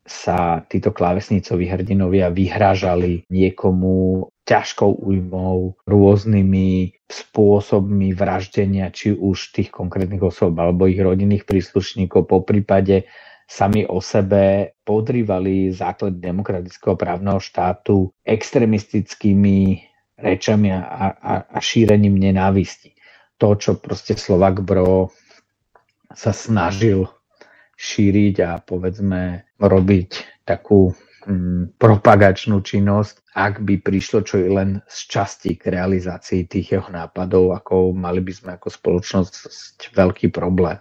sa 0.03 0.65
títo 0.67 0.91
klávesnicoví 0.91 1.69
hrdinovia 1.69 2.33
vyhrážali 2.33 3.29
niekomu 3.31 4.27
ťažkou 4.43 4.99
újmou, 4.99 5.79
rôznymi 5.87 6.99
spôsobmi 7.07 8.11
vraždenia, 8.11 8.91
či 8.91 9.15
už 9.15 9.55
tých 9.55 9.71
konkrétnych 9.71 10.25
osob 10.25 10.59
alebo 10.59 10.91
ich 10.91 10.99
rodinných 10.99 11.47
príslušníkov, 11.47 12.27
po 12.27 12.43
prípade 12.43 13.07
sami 13.47 13.87
o 13.87 14.03
sebe 14.03 14.75
podrývali 14.83 15.71
základ 15.71 16.19
demokratického 16.19 16.99
právneho 16.99 17.39
štátu 17.39 18.11
extremistickými 18.27 19.92
rečami 20.23 20.71
a, 20.71 20.81
a, 21.11 21.35
a 21.51 21.59
šírením 21.59 22.17
nenávisti. 22.17 22.95
To, 23.43 23.59
čo 23.59 23.77
proste 23.83 24.15
Slovak 24.15 24.63
Bro 24.63 25.11
sa 26.15 26.31
snažil 26.31 27.11
šíriť 27.75 28.37
a 28.47 28.51
povedzme 28.63 29.51
robiť 29.59 30.11
takú 30.47 30.95
mm, 31.27 31.75
propagačnú 31.75 32.63
činnosť, 32.63 33.35
ak 33.35 33.67
by 33.67 33.83
prišlo 33.83 34.23
čo 34.23 34.39
i 34.39 34.47
len 34.47 34.79
z 34.87 34.99
časti 35.11 35.59
k 35.59 35.75
realizácii 35.75 36.47
tých 36.47 36.79
jeho 36.79 36.89
nápadov, 36.95 37.57
ako 37.59 37.91
mali 37.91 38.23
by 38.23 38.33
sme 38.33 38.51
ako 38.55 38.69
spoločnosť 38.71 39.91
veľký 39.91 40.31
problém. 40.31 40.79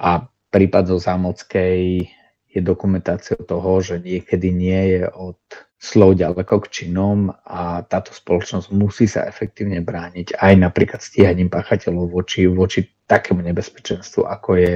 A 0.00 0.24
prípad 0.48 0.96
zo 0.96 0.96
Zámockej 0.96 2.08
je 2.56 2.64
dokumentáciou 2.64 3.44
toho, 3.44 3.84
že 3.84 4.00
niekedy 4.00 4.48
nie 4.48 4.96
je 4.96 5.02
od 5.12 5.36
slov 5.76 6.16
ďaleko 6.16 6.64
k 6.64 6.70
činom 6.72 7.28
a 7.44 7.84
táto 7.84 8.16
spoločnosť 8.16 8.72
musí 8.72 9.04
sa 9.04 9.28
efektívne 9.28 9.84
brániť 9.84 10.40
aj 10.40 10.52
napríklad 10.56 11.04
stíhaním 11.04 11.52
páchateľov 11.52 12.08
voči, 12.08 12.48
voči 12.48 12.88
takému 13.04 13.44
nebezpečenstvu, 13.44 14.24
ako 14.24 14.56
je 14.56 14.72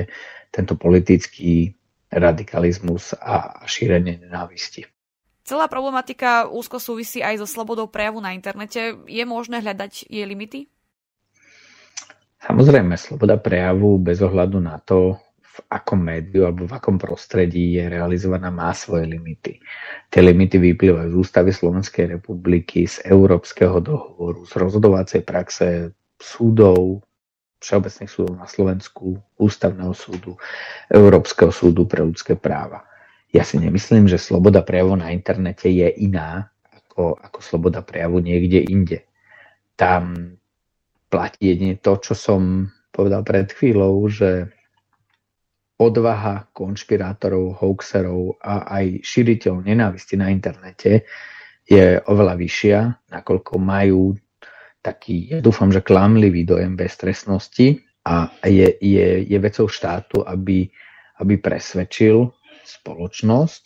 tento 0.53 0.77
politický 0.77 1.73
radikalizmus 2.13 3.17
a 3.17 3.65
šírenie 3.65 4.21
nenávisti. 4.21 4.85
Celá 5.41 5.67
problematika 5.67 6.47
úzko 6.53 6.77
súvisí 6.77 7.25
aj 7.25 7.43
so 7.43 7.47
slobodou 7.49 7.89
prejavu 7.89 8.21
na 8.21 8.37
internete. 8.37 9.01
Je 9.09 9.25
možné 9.25 9.65
hľadať 9.65 10.07
jej 10.07 10.23
limity? 10.29 10.69
Samozrejme, 12.45 12.95
sloboda 12.97 13.41
prejavu 13.41 14.01
bez 14.01 14.21
ohľadu 14.21 14.59
na 14.61 14.79
to, 14.81 15.17
akom 15.69 16.01
médiu 16.01 16.49
alebo 16.49 16.65
v 16.65 16.77
akom 16.79 16.97
prostredí 16.97 17.77
je 17.77 17.85
realizovaná, 17.91 18.49
má 18.49 18.73
svoje 18.73 19.05
limity. 19.11 19.61
Tie 20.09 20.21
limity 20.25 20.57
vyplývajú 20.57 21.09
z 21.13 21.17
ústavy 21.19 21.51
Slovenskej 21.53 22.17
republiky, 22.17 22.89
z 22.89 23.05
Európskeho 23.05 23.83
dohovoru, 23.83 24.47
z 24.49 24.53
rozhodovacej 24.57 25.21
praxe 25.27 25.93
súdov, 26.17 27.05
všeobecných 27.61 28.11
súdov 28.11 28.35
na 28.41 28.49
Slovensku, 28.49 29.21
Ústavného 29.37 29.93
súdu, 29.93 30.41
Európskeho 30.89 31.53
súdu 31.53 31.85
pre 31.85 32.01
ľudské 32.01 32.37
práva. 32.37 32.89
Ja 33.31 33.45
si 33.45 33.61
nemyslím, 33.61 34.11
že 34.11 34.19
sloboda 34.19 34.65
prejavu 34.65 34.97
na 34.97 35.13
internete 35.15 35.71
je 35.71 35.87
iná 36.03 36.51
ako, 36.67 37.21
ako 37.21 37.39
sloboda 37.45 37.81
prejavu 37.85 38.19
niekde 38.19 38.65
inde. 38.67 39.07
Tam 39.77 40.35
platí 41.07 41.55
jedine 41.55 41.79
to, 41.79 41.97
čo 42.01 42.15
som 42.17 42.71
povedal 42.91 43.23
pred 43.23 43.49
chvíľou, 43.49 44.07
že 44.11 44.51
odvaha 45.81 46.53
konšpirátorov, 46.53 47.65
hoaxerov 47.65 48.37
a 48.45 48.69
aj 48.69 49.01
šíriteľov 49.01 49.65
nenávisti 49.65 50.21
na 50.21 50.29
internete 50.29 51.09
je 51.65 51.97
oveľa 52.05 52.35
vyššia, 52.37 52.79
nakoľko 53.09 53.55
majú 53.57 54.13
taký, 54.85 55.33
ja 55.33 55.39
dúfam, 55.41 55.73
že 55.73 55.81
klamlivý 55.81 56.45
dojem 56.45 56.77
beztrestnosti 56.77 57.81
a 58.05 58.29
je, 58.45 58.69
je, 58.81 59.09
je 59.25 59.39
vecou 59.41 59.69
štátu, 59.69 60.21
aby, 60.25 60.69
aby 61.21 61.35
presvedčil 61.41 62.29
spoločnosť, 62.65 63.63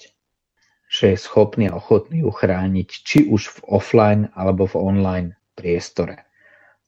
že 0.87 1.05
je 1.15 1.19
schopný 1.19 1.67
a 1.67 1.79
ochotný 1.79 2.23
ju 2.23 2.31
chrániť 2.31 2.89
či 3.03 3.19
už 3.27 3.51
v 3.51 3.59
offline 3.75 4.23
alebo 4.39 4.71
v 4.71 4.79
online 4.79 5.29
priestore. 5.59 6.31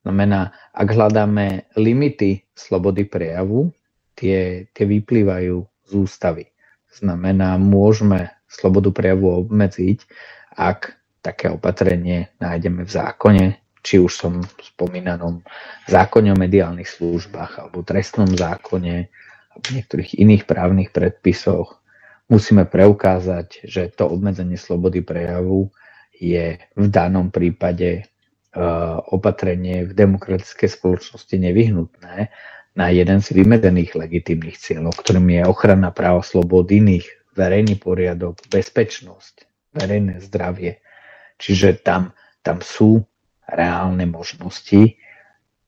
Znamená, 0.06 0.54
ak 0.70 0.86
hľadáme 0.86 1.74
limity 1.74 2.46
slobody 2.54 3.02
prejavu, 3.02 3.74
tie, 4.16 4.66
tie 4.72 4.84
vyplývajú 4.88 5.56
z 5.86 5.92
ústavy. 5.92 6.50
Znamená, 6.90 7.60
môžeme 7.60 8.32
slobodu 8.48 8.90
prejavu 8.90 9.46
obmedziť, 9.46 10.08
ak 10.56 10.96
také 11.20 11.52
opatrenie 11.52 12.32
nájdeme 12.40 12.86
v 12.86 12.90
zákone, 12.90 13.44
či 13.84 14.02
už 14.02 14.12
som 14.16 14.42
spomínanom 14.58 15.46
zákone 15.86 16.34
o 16.34 16.38
mediálnych 16.38 16.90
službách 16.90 17.62
alebo 17.62 17.86
trestnom 17.86 18.26
zákone 18.26 18.96
alebo 19.54 19.66
niektorých 19.70 20.18
iných 20.18 20.42
právnych 20.48 20.90
predpisoch 20.90 21.78
musíme 22.26 22.66
preukázať, 22.66 23.66
že 23.66 23.94
to 23.94 24.10
obmedzenie 24.10 24.58
slobody 24.58 25.02
prejavu 25.02 25.70
je 26.16 26.58
v 26.58 26.86
danom 26.90 27.30
prípade 27.30 28.02
e, 28.02 28.02
opatrenie 29.12 29.86
v 29.86 29.92
demokratickej 29.94 30.70
spoločnosti 30.70 31.36
nevyhnutné 31.38 32.32
na 32.76 32.92
jeden 32.92 33.24
z 33.24 33.32
vymedzených 33.32 33.96
legitimných 33.96 34.60
cieľov, 34.60 35.00
ktorým 35.00 35.26
je 35.32 35.42
ochrana 35.48 35.88
práva 35.90 36.20
slobod 36.20 36.68
iných, 36.68 37.08
verejný 37.32 37.80
poriadok, 37.80 38.44
bezpečnosť, 38.52 39.48
verejné 39.72 40.20
zdravie. 40.20 40.84
Čiže 41.40 41.80
tam, 41.80 42.12
tam 42.44 42.60
sú 42.60 43.00
reálne 43.48 44.04
možnosti, 44.04 45.00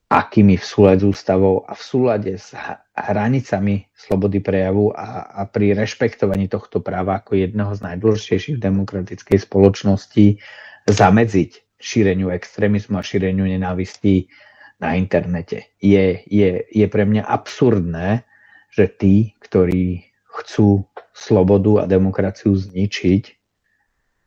akými 0.08 0.56
v 0.56 0.64
súlade 0.64 1.04
s 1.04 1.08
ústavou 1.08 1.68
a 1.68 1.76
v 1.76 1.82
súlade 1.84 2.32
s 2.40 2.56
hranicami 2.96 3.92
slobody 3.92 4.40
prejavu 4.40 4.88
a, 4.96 5.28
a 5.36 5.40
pri 5.44 5.76
rešpektovaní 5.76 6.48
tohto 6.48 6.80
práva 6.80 7.20
ako 7.20 7.36
jedného 7.36 7.76
z 7.76 7.84
najdôležitejších 7.84 8.56
v 8.56 8.64
demokratickej 8.72 9.38
spoločnosti 9.44 10.40
zamedziť 10.88 11.50
šíreniu 11.76 12.32
extrémizmu 12.32 12.96
a 12.96 13.04
šíreniu 13.04 13.44
nenávistí 13.44 14.32
na 14.78 14.94
internete. 14.94 15.74
Je, 15.82 16.22
je, 16.26 16.50
je 16.70 16.86
pre 16.86 17.02
mňa 17.02 17.26
absurdné, 17.26 18.22
že 18.70 18.86
tí, 18.86 19.34
ktorí 19.42 20.06
chcú 20.38 20.86
slobodu 21.10 21.82
a 21.82 21.90
demokraciu 21.90 22.54
zničiť, 22.54 23.38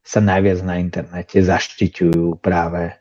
sa 0.02 0.20
najviac 0.20 0.60
na 0.66 0.82
internete 0.82 1.40
zaštiťujú 1.40 2.42
práve 2.42 2.92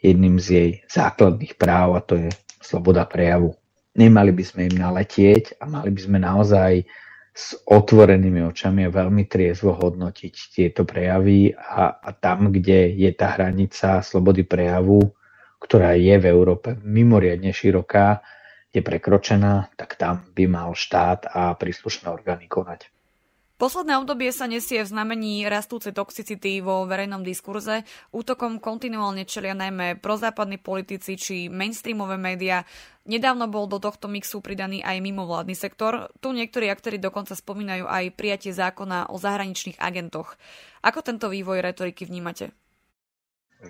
jedným 0.00 0.38
z 0.40 0.46
jej 0.48 0.70
základných 0.88 1.58
práv 1.60 1.98
a 1.98 2.00
to 2.00 2.14
je 2.16 2.30
sloboda 2.62 3.04
prejavu. 3.04 3.52
Nemali 3.94 4.32
by 4.32 4.44
sme 4.46 4.60
im 4.72 4.76
naletieť 4.80 5.60
a 5.60 5.68
mali 5.68 5.90
by 5.92 6.00
sme 6.00 6.18
naozaj 6.22 6.72
s 7.34 7.58
otvorenými 7.66 8.46
očami 8.46 8.86
a 8.86 8.94
veľmi 8.94 9.26
triezvo 9.26 9.74
hodnotiť 9.74 10.34
tieto 10.54 10.86
prejavy 10.86 11.50
a, 11.50 11.98
a 11.98 12.10
tam, 12.14 12.54
kde 12.54 12.94
je 12.94 13.10
tá 13.10 13.34
hranica 13.34 13.98
slobody 14.06 14.46
prejavu, 14.46 15.02
ktorá 15.64 15.96
je 15.96 16.20
v 16.20 16.28
Európe 16.28 16.76
mimoriadne 16.84 17.56
široká, 17.56 18.20
je 18.74 18.84
prekročená, 18.84 19.72
tak 19.80 19.96
tam 19.96 20.28
by 20.36 20.44
mal 20.44 20.76
štát 20.76 21.30
a 21.30 21.56
príslušné 21.56 22.10
orgány 22.10 22.50
konať. 22.50 22.92
Posledné 23.54 24.02
obdobie 24.02 24.34
sa 24.34 24.50
nesie 24.50 24.82
v 24.82 24.90
znamení 24.90 25.46
rastúcej 25.46 25.94
toxicity 25.94 26.58
vo 26.58 26.90
verejnom 26.90 27.22
diskurze. 27.22 27.86
Útokom 28.10 28.58
kontinuálne 28.58 29.22
čelia 29.22 29.54
najmä 29.54 30.02
prozápadní 30.02 30.58
politici 30.58 31.14
či 31.14 31.46
mainstreamové 31.46 32.18
médiá. 32.18 32.66
Nedávno 33.06 33.46
bol 33.46 33.70
do 33.70 33.78
tohto 33.78 34.10
mixu 34.10 34.42
pridaný 34.42 34.82
aj 34.82 34.98
mimovládny 34.98 35.54
sektor. 35.54 36.10
Tu 36.18 36.34
niektorí 36.34 36.66
aktéry 36.66 36.98
dokonca 36.98 37.38
spomínajú 37.38 37.86
aj 37.86 38.18
prijatie 38.18 38.50
zákona 38.50 39.14
o 39.14 39.22
zahraničných 39.22 39.78
agentoch. 39.78 40.34
Ako 40.82 41.06
tento 41.06 41.30
vývoj 41.30 41.62
retoriky 41.62 42.10
vnímate? 42.10 42.50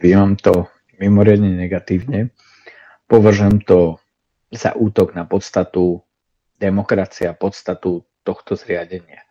Vnímam 0.00 0.40
to 0.40 0.64
mimoriadne 1.00 1.54
negatívne. 1.54 2.30
Považujem 3.10 3.62
to 3.64 4.00
za 4.54 4.72
útok 4.74 5.14
na 5.14 5.28
podstatu 5.28 6.02
demokracia, 6.58 7.36
podstatu 7.36 8.06
tohto 8.24 8.56
zriadenia 8.56 9.24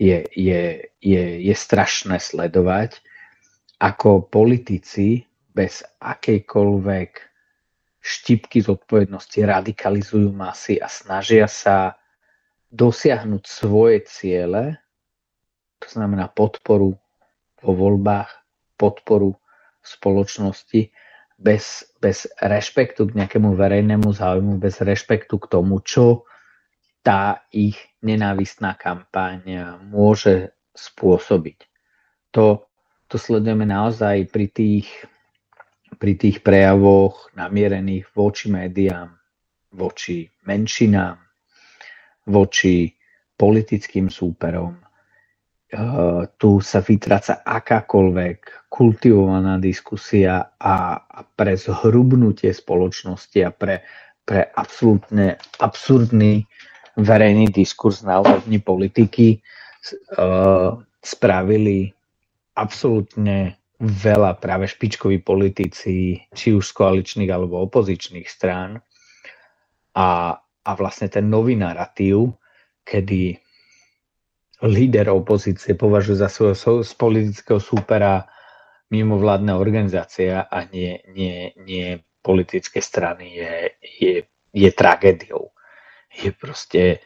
je, 0.00 0.24
je, 0.32 0.62
je, 1.04 1.24
je 1.44 1.54
strašné 1.54 2.16
sledovať, 2.16 3.04
ako 3.84 4.24
politici 4.24 5.28
bez 5.52 5.84
akejkoľvek 6.00 7.10
štipky 8.00 8.64
zodpovednosti 8.64 9.36
radikalizujú 9.44 10.32
masy 10.32 10.80
a 10.80 10.88
snažia 10.88 11.44
sa 11.44 12.00
dosiahnuť 12.72 13.44
svoje 13.44 14.08
ciele, 14.08 14.80
to 15.76 15.86
znamená 15.92 16.32
podporu 16.32 16.96
vo 17.60 17.72
voľbách, 17.76 18.32
podporu 18.80 19.36
spoločnosti, 19.98 20.94
bez, 21.40 21.88
bez 21.98 22.28
rešpektu 22.36 23.08
k 23.08 23.16
nejakému 23.24 23.56
verejnému 23.56 24.12
záujmu, 24.12 24.60
bez 24.60 24.84
rešpektu 24.84 25.40
k 25.40 25.46
tomu, 25.48 25.80
čo 25.80 26.28
tá 27.00 27.48
ich 27.48 27.80
nenávistná 28.04 28.76
kampaň 28.76 29.40
môže 29.88 30.52
spôsobiť. 30.76 31.64
To, 32.36 32.68
to 33.08 33.16
sledujeme 33.16 33.64
naozaj 33.64 34.28
pri 34.28 34.46
tých, 34.52 34.88
pri 35.96 36.12
tých 36.20 36.44
prejavoch 36.44 37.32
namierených 37.32 38.12
voči 38.12 38.52
médiám, 38.52 39.16
voči 39.72 40.28
menšinám, 40.44 41.16
voči 42.28 42.92
politickým 43.34 44.12
súperom. 44.12 44.76
Uh, 45.70 46.26
tu 46.34 46.58
sa 46.58 46.82
vytráca 46.82 47.46
akákoľvek 47.46 48.66
kultivovaná 48.66 49.54
diskusia 49.62 50.50
a, 50.58 50.98
a 50.98 51.20
pre 51.22 51.54
zhrubnutie 51.54 52.50
spoločnosti 52.50 53.38
a 53.46 53.54
pre, 53.54 53.86
pre 54.26 54.50
absolútne 54.58 55.38
absurdný 55.62 56.42
verejný 56.98 57.54
diskurs 57.54 58.02
na 58.02 58.18
úrovni 58.18 58.58
politiky 58.58 59.38
uh, 60.18 60.74
spravili 60.98 61.94
absolútne 62.58 63.54
veľa 63.80 64.42
práve 64.42 64.68
špičkoví 64.68 65.24
politici, 65.24 66.20
či 66.34 66.48
už 66.52 66.66
z 66.66 66.76
koaličných 66.76 67.30
alebo 67.32 67.64
opozičných 67.64 68.28
strán. 68.28 68.82
A, 69.96 70.34
a 70.36 70.70
vlastne 70.76 71.08
ten 71.08 71.30
nový 71.30 71.56
narratív, 71.56 72.36
kedy 72.84 73.40
líder 74.64 75.08
opozície 75.08 75.72
považuje 75.72 76.20
za 76.20 76.28
svojho 76.28 76.84
z 76.84 76.92
politického 76.96 77.60
súpera 77.60 78.28
mimovládne 78.90 79.54
organizácie 79.54 80.34
a 80.34 80.58
nie, 80.68 81.00
nie, 81.14 81.54
nie 81.64 82.02
politické 82.20 82.82
strany, 82.82 83.32
je, 83.32 83.52
je, 83.80 84.14
je 84.52 84.70
tragédiou. 84.74 85.54
Je 86.10 86.34
proste 86.34 87.00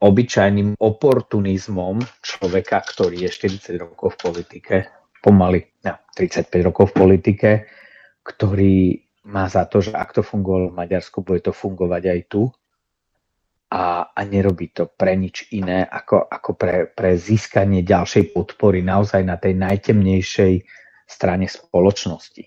obyčajným 0.00 0.78
oportunizmom 0.78 2.00
človeka, 2.22 2.80
ktorý 2.80 3.28
je 3.28 3.30
40 3.60 3.82
rokov 3.82 4.16
v 4.16 4.30
politike, 4.30 4.74
pomaly 5.20 5.64
no, 5.84 5.98
35 6.16 6.68
rokov 6.68 6.94
v 6.94 6.96
politike, 6.96 7.50
ktorý 8.24 9.04
má 9.28 9.48
za 9.48 9.64
to, 9.64 9.80
že 9.80 9.92
ak 9.96 10.12
to 10.12 10.22
fungovalo 10.22 10.72
v 10.72 10.78
Maďarsku, 10.84 11.24
bude 11.24 11.40
to 11.40 11.52
fungovať 11.52 12.02
aj 12.08 12.20
tu 12.28 12.42
a, 13.74 14.14
a 14.14 14.20
nerobí 14.22 14.70
to 14.70 14.86
pre 14.86 15.18
nič 15.18 15.50
iné, 15.50 15.82
ako, 15.82 16.30
ako 16.30 16.50
pre, 16.54 16.86
pre 16.86 17.18
získanie 17.18 17.82
ďalšej 17.82 18.30
podpory 18.30 18.86
naozaj 18.86 19.26
na 19.26 19.34
tej 19.34 19.58
najtemnejšej 19.58 20.62
strane 21.10 21.50
spoločnosti. 21.50 22.46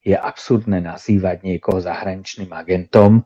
Je 0.00 0.16
absurdné 0.16 0.80
nazývať 0.80 1.44
niekoho 1.44 1.84
zahraničným 1.84 2.48
agentom, 2.56 3.20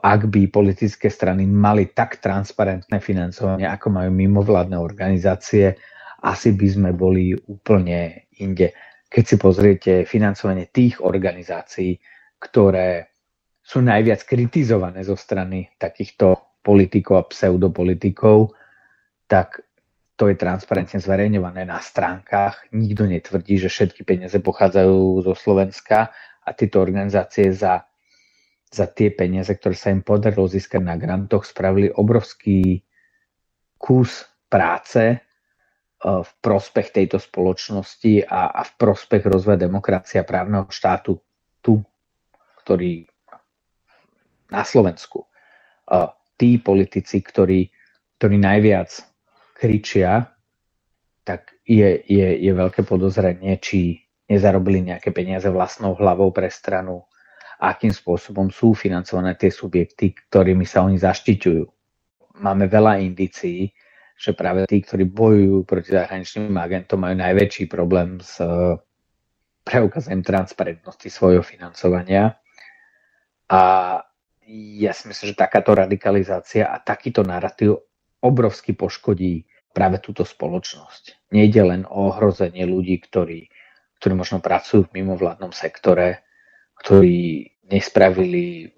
ak 0.00 0.32
by 0.32 0.48
politické 0.48 1.12
strany 1.12 1.44
mali 1.44 1.92
tak 1.92 2.24
transparentné 2.24 3.04
financovanie, 3.04 3.68
ako 3.68 3.92
majú 3.92 4.10
mimovládne 4.16 4.80
organizácie, 4.80 5.76
asi 6.24 6.56
by 6.56 6.68
sme 6.72 6.90
boli 6.96 7.36
úplne 7.36 8.32
inde. 8.40 8.72
Keď 9.12 9.24
si 9.28 9.36
pozriete 9.36 9.92
financovanie 10.08 10.72
tých 10.72 11.04
organizácií, 11.04 12.00
ktoré 12.40 13.12
sú 13.60 13.84
najviac 13.84 14.24
kritizované 14.24 15.04
zo 15.04 15.18
strany 15.18 15.68
takýchto 15.76 16.45
politikov 16.66 17.14
a 17.22 17.28
pseudopolitikov, 17.30 18.50
tak 19.30 19.62
to 20.18 20.26
je 20.26 20.34
transparentne 20.34 20.98
zverejňované 20.98 21.62
na 21.62 21.78
stránkach. 21.78 22.66
Nikto 22.74 23.06
netvrdí, 23.06 23.62
že 23.62 23.70
všetky 23.70 24.02
peniaze 24.02 24.42
pochádzajú 24.42 25.22
zo 25.22 25.34
Slovenska 25.38 26.10
a 26.42 26.50
tieto 26.50 26.82
organizácie 26.82 27.54
za 27.54 27.86
za 28.66 28.86
tie 28.90 29.14
peniaze, 29.14 29.54
ktoré 29.54 29.78
sa 29.78 29.94
im 29.94 30.02
podarilo 30.02 30.50
získať 30.50 30.82
na 30.82 30.98
grantoch, 30.98 31.46
spravili 31.46 31.88
obrovský 31.88 32.82
kus 33.78 34.26
práce 34.50 35.02
e, 35.14 35.18
v 36.02 36.30
prospech 36.42 36.90
tejto 36.90 37.22
spoločnosti 37.22 38.26
a, 38.26 38.50
a 38.50 38.62
v 38.66 38.72
prospech 38.74 39.22
rozvoja 39.22 39.56
demokracie 39.60 40.18
a 40.18 40.28
právneho 40.28 40.66
štátu 40.66 41.16
tu, 41.62 41.80
ktorý 42.64 43.06
na 44.50 44.62
Slovensku. 44.62 45.26
Tí 46.36 46.60
politici, 46.60 47.24
ktorí, 47.24 47.66
ktorí 48.20 48.36
najviac 48.36 48.92
kričia, 49.56 50.28
tak 51.24 51.56
je, 51.64 52.04
je, 52.06 52.28
je 52.38 52.52
veľké 52.52 52.86
podozrenie, 52.86 53.58
či 53.58 53.98
nezarobili 54.30 54.84
nejaké 54.84 55.10
peniaze 55.10 55.48
vlastnou 55.50 55.96
hlavou 55.98 56.30
pre 56.30 56.52
stranu, 56.52 57.08
akým 57.58 57.90
spôsobom 57.90 58.52
sú 58.52 58.76
financované 58.76 59.34
tie 59.34 59.48
subjekty, 59.48 60.12
ktorými 60.12 60.68
sa 60.68 60.84
oni 60.84 61.00
zaštiťujú. 61.00 61.64
Máme 62.44 62.68
veľa 62.68 63.00
indícií, 63.00 63.72
že 64.16 64.32
práve 64.36 64.68
tí, 64.68 64.80
ktorí 64.84 65.08
bojujú 65.08 65.64
proti 65.64 65.92
zahraničným 65.92 66.56
agentom, 66.56 67.00
majú 67.00 67.16
najväčší 67.16 67.64
problém 67.68 68.20
s 68.20 68.40
preukazením 69.66 70.22
transparentnosti 70.22 71.08
svojho 71.10 71.42
financovania. 71.42 72.38
A 73.50 73.62
ja 74.46 74.94
si 74.94 75.10
myslím, 75.10 75.34
že 75.34 75.42
takáto 75.42 75.74
radikalizácia 75.74 76.70
a 76.70 76.78
takýto 76.78 77.26
narratív 77.26 77.82
obrovsky 78.22 78.78
poškodí 78.78 79.46
práve 79.74 79.98
túto 80.00 80.22
spoločnosť. 80.22 81.34
Nejde 81.34 81.62
len 81.66 81.82
o 81.84 82.14
ohrozenie 82.14 82.64
ľudí, 82.64 83.02
ktorí, 83.02 83.50
ktorí 84.00 84.12
možno 84.14 84.38
pracujú 84.38 84.88
v 84.88 85.02
mimovládnom 85.02 85.50
sektore, 85.50 86.24
ktorí 86.80 87.50
nespravili 87.66 88.70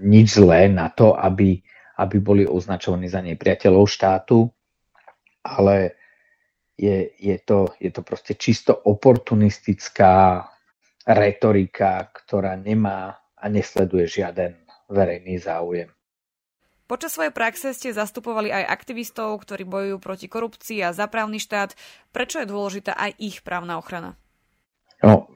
nič 0.00 0.38
zlé 0.38 0.70
na 0.70 0.88
to, 0.94 1.18
aby, 1.18 1.58
aby 1.98 2.16
boli 2.22 2.46
označovaní 2.46 3.10
za 3.10 3.18
nepriateľov 3.20 3.84
štátu, 3.90 4.46
ale 5.42 5.98
je, 6.78 7.10
je, 7.18 7.36
to, 7.42 7.74
je 7.82 7.90
to 7.90 8.00
proste 8.06 8.38
čisto 8.38 8.70
oportunistická 8.72 10.46
retorika, 11.06 12.06
ktorá 12.14 12.54
nemá 12.54 13.18
a 13.36 13.44
nesleduje 13.50 14.06
žiaden 14.22 14.65
verejný 14.90 15.38
záujem. 15.42 15.90
Počas 16.86 17.18
svojej 17.18 17.34
praxe 17.34 17.74
ste 17.74 17.90
zastupovali 17.90 18.54
aj 18.54 18.70
aktivistov, 18.70 19.42
ktorí 19.42 19.66
bojujú 19.66 19.98
proti 19.98 20.30
korupcii 20.30 20.86
a 20.86 20.94
za 20.94 21.10
právny 21.10 21.42
štát. 21.42 21.74
Prečo 22.14 22.38
je 22.38 22.46
dôležitá 22.46 22.94
aj 22.94 23.10
ich 23.18 23.42
právna 23.42 23.74
ochrana? 23.74 24.14
No, 25.02 25.26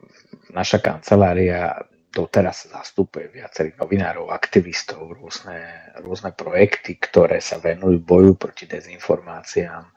naša 0.55 0.79
kancelária 0.79 1.75
doteraz 2.11 2.71
zastupuje 2.71 3.31
viacerých 3.31 3.79
novinárov, 3.79 4.31
aktivistov, 4.31 5.11
rôzne, 5.15 5.91
rôzne 5.99 6.31
projekty, 6.31 6.99
ktoré 6.99 7.43
sa 7.43 7.59
venujú 7.59 7.99
boju 7.99 8.39
proti 8.39 8.67
dezinformáciám. 8.67 9.87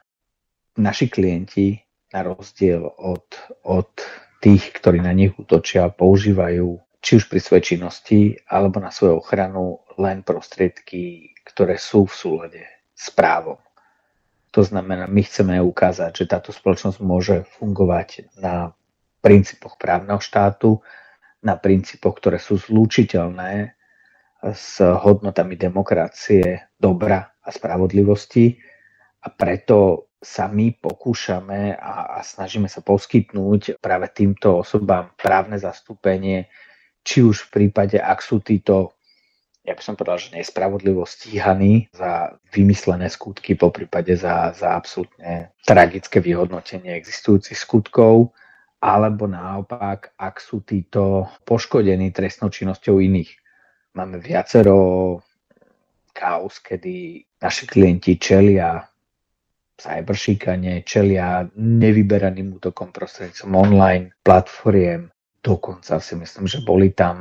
Naši 0.78 1.06
klienti, 1.06 1.78
na 2.10 2.22
rozdiel 2.22 2.82
od, 2.82 3.26
od 3.66 3.90
tých, 4.38 4.74
ktorí 4.78 5.02
na 5.02 5.14
nich 5.14 5.34
útočia, 5.34 5.90
používajú 5.90 6.82
či 7.04 7.20
už 7.20 7.28
pri 7.28 7.36
svojej 7.36 7.76
činnosti 7.76 8.40
alebo 8.48 8.80
na 8.80 8.88
svoju 8.88 9.20
ochranu 9.20 9.84
len 10.00 10.24
prostriedky, 10.24 11.36
ktoré 11.44 11.76
sú 11.76 12.08
v 12.08 12.16
súlade 12.16 12.62
s 12.96 13.12
právom. 13.12 13.60
To 14.56 14.64
znamená, 14.64 15.04
my 15.04 15.20
chceme 15.20 15.60
ukázať, 15.60 16.24
že 16.24 16.30
táto 16.30 16.50
spoločnosť 16.54 16.98
môže 17.04 17.44
fungovať 17.60 18.32
na 18.40 18.72
princípoch 19.20 19.76
právneho 19.76 20.22
štátu, 20.22 20.80
na 21.44 21.60
princípoch, 21.60 22.16
ktoré 22.16 22.40
sú 22.40 22.56
zlúčiteľné 22.56 23.76
s 24.40 24.80
hodnotami 24.80 25.60
demokracie, 25.60 26.72
dobra 26.80 27.36
a 27.44 27.48
spravodlivosti. 27.52 28.56
A 29.24 29.28
preto 29.28 30.08
sa 30.24 30.48
my 30.48 30.72
pokúšame 30.80 31.76
a, 31.76 32.16
a 32.16 32.18
snažíme 32.24 32.70
sa 32.70 32.80
poskytnúť 32.80 33.76
práve 33.82 34.08
týmto 34.08 34.64
osobám 34.64 35.12
právne 35.20 35.60
zastúpenie 35.60 36.48
či 37.04 37.20
už 37.20 37.46
v 37.46 37.48
prípade, 37.52 38.00
ak 38.00 38.24
sú 38.24 38.40
títo, 38.40 38.96
ja 39.62 39.76
by 39.76 39.82
som 39.84 39.94
povedal, 39.94 40.18
že 40.18 40.34
nespravodlivo 40.34 41.04
stíhaní 41.04 41.92
za 41.92 42.40
vymyslené 42.50 43.12
skutky, 43.12 43.54
po 43.54 43.68
prípade 43.68 44.16
za, 44.16 44.50
za 44.56 44.72
absolútne 44.74 45.52
tragické 45.68 46.18
vyhodnotenie 46.24 46.96
existujúcich 46.96 47.60
skutkov, 47.60 48.32
alebo 48.84 49.24
naopak, 49.24 50.12
ak 50.16 50.40
sú 50.40 50.60
títo 50.60 51.28
poškodení 51.48 52.12
trestnou 52.12 52.52
činnosťou 52.52 53.00
iných. 53.00 53.32
Máme 53.96 54.20
viacero 54.20 55.20
kaos, 56.12 56.60
kedy 56.60 57.24
naši 57.40 57.64
klienti 57.64 58.20
čelia 58.20 58.84
cyberšikane, 59.74 60.84
čelia 60.86 61.48
nevyberaným 61.56 62.60
útokom 62.60 62.92
prostredníctvom 62.94 63.52
online 63.54 64.06
platformiem, 64.22 65.13
Dokonca 65.44 66.00
si 66.00 66.16
myslím, 66.16 66.48
že 66.48 66.64
boli 66.64 66.96
tam 66.96 67.16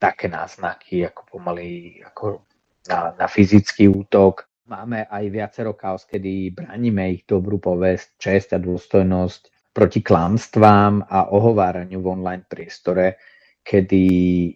také 0.00 0.32
náznaky, 0.32 1.04
ako 1.04 1.36
pomaly 1.36 2.00
ako 2.00 2.48
na, 2.88 3.12
na 3.12 3.26
fyzický 3.28 3.92
útok. 3.92 4.48
Máme 4.66 5.04
aj 5.04 5.24
viacero 5.28 5.76
kaos, 5.76 6.08
kedy 6.08 6.56
braníme 6.56 7.12
ich 7.12 7.28
dobrú 7.28 7.60
povesť, 7.60 8.08
čest 8.16 8.48
a 8.56 8.58
dôstojnosť 8.58 9.70
proti 9.76 10.00
klamstvám 10.00 11.04
a 11.04 11.28
ohováraniu 11.28 12.00
v 12.00 12.08
online 12.08 12.48
priestore, 12.48 13.20
kedy 13.60 14.04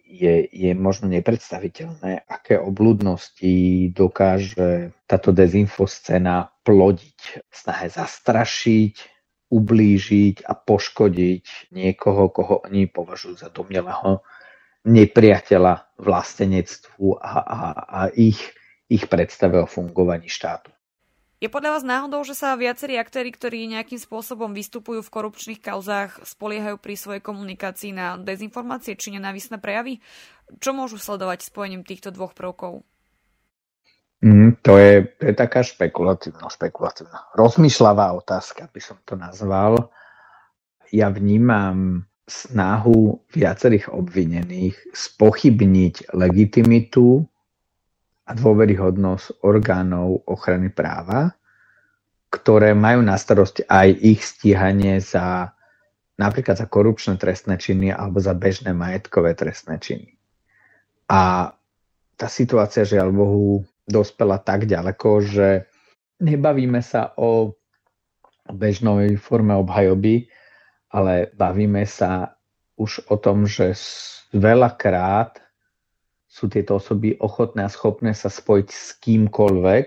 je, 0.07 0.35
je 0.49 0.73
možno 0.73 1.13
nepredstaviteľné, 1.13 2.25
aké 2.25 2.57
obludnosti 2.57 3.53
dokáže 3.93 4.97
táto 5.05 5.37
dezinfoscéna 5.37 6.49
plodiť, 6.65 7.45
snahe 7.53 7.93
zastrašiť, 7.93 9.20
ublížiť 9.51 10.47
a 10.47 10.55
poškodiť 10.55 11.75
niekoho, 11.75 12.31
koho 12.31 12.63
oni 12.65 12.87
považujú 12.87 13.35
za 13.43 13.51
domnelého 13.51 14.23
nepriateľa 14.87 16.01
vlastenectvu 16.01 17.21
a, 17.21 17.33
a, 17.45 17.61
a 17.85 18.01
ich, 18.17 18.41
ich 18.89 19.05
predstave 19.11 19.61
o 19.61 19.69
fungovaní 19.69 20.31
štátu. 20.31 20.73
Je 21.41 21.49
podľa 21.49 21.81
vás 21.81 21.85
náhodou, 21.89 22.21
že 22.21 22.37
sa 22.37 22.53
viacerí 22.53 23.01
aktéry, 23.01 23.33
ktorí 23.33 23.65
nejakým 23.65 23.97
spôsobom 23.97 24.53
vystupujú 24.53 25.01
v 25.01 25.09
korupčných 25.09 25.65
kauzách, 25.65 26.21
spoliehajú 26.29 26.77
pri 26.77 26.95
svojej 27.01 27.23
komunikácii 27.25 27.97
na 27.97 28.21
dezinformácie 28.21 28.93
či 28.93 29.17
nenávisné 29.17 29.57
prejavy? 29.57 30.05
Čo 30.61 30.77
môžu 30.77 31.01
sledovať 31.01 31.49
spojením 31.49 31.81
týchto 31.81 32.13
dvoch 32.13 32.37
prvkov? 32.37 32.85
Mm, 34.21 34.61
to, 34.61 34.77
je, 34.77 35.09
to 35.17 35.33
je 35.33 35.35
taká 35.35 35.65
špekulatívna, 35.65 36.53
špekulatívna, 36.53 37.33
rozmýšľavá 37.33 38.13
otázka, 38.21 38.69
by 38.69 38.81
som 38.81 39.01
to 39.09 39.17
nazval. 39.17 39.89
Ja 40.93 41.09
vnímam 41.09 42.05
snahu 42.29 43.17
viacerých 43.33 43.89
obvinených 43.89 44.77
spochybniť 44.93 46.13
legitimitu 46.13 47.25
a 48.29 48.31
dôveryhodnosť 48.37 49.43
orgánov 49.43 50.23
ochrany 50.29 50.69
práva, 50.69 51.33
ktoré 52.31 52.77
majú 52.77 53.03
na 53.03 53.19
starosť 53.19 53.67
aj 53.67 53.89
ich 54.05 54.21
stíhanie 54.23 55.03
za 55.03 55.51
napríklad 56.21 56.61
za 56.61 56.69
korupčné 56.69 57.17
trestné 57.17 57.57
činy 57.57 57.89
alebo 57.97 58.21
za 58.21 58.37
bežné 58.37 58.77
majetkové 58.77 59.33
trestné 59.33 59.81
činy. 59.81 60.21
A 61.09 61.51
tá 62.21 62.29
situácia, 62.29 62.85
žiaľ 62.85 63.09
Bohu, 63.17 63.65
dospela 63.91 64.39
tak 64.39 64.71
ďaleko, 64.71 65.09
že 65.21 65.49
nebavíme 66.23 66.79
sa 66.81 67.13
o 67.19 67.59
bežnej 68.51 69.19
forme 69.19 69.55
obhajoby, 69.59 70.31
ale 70.91 71.31
bavíme 71.35 71.87
sa 71.87 72.35
už 72.79 73.11
o 73.11 73.17
tom, 73.19 73.47
že 73.47 73.75
veľakrát 74.35 75.39
sú 76.31 76.47
tieto 76.47 76.79
osoby 76.79 77.19
ochotné 77.19 77.67
a 77.67 77.73
schopné 77.73 78.15
sa 78.15 78.31
spojiť 78.31 78.69
s 78.71 78.95
kýmkoľvek, 79.03 79.87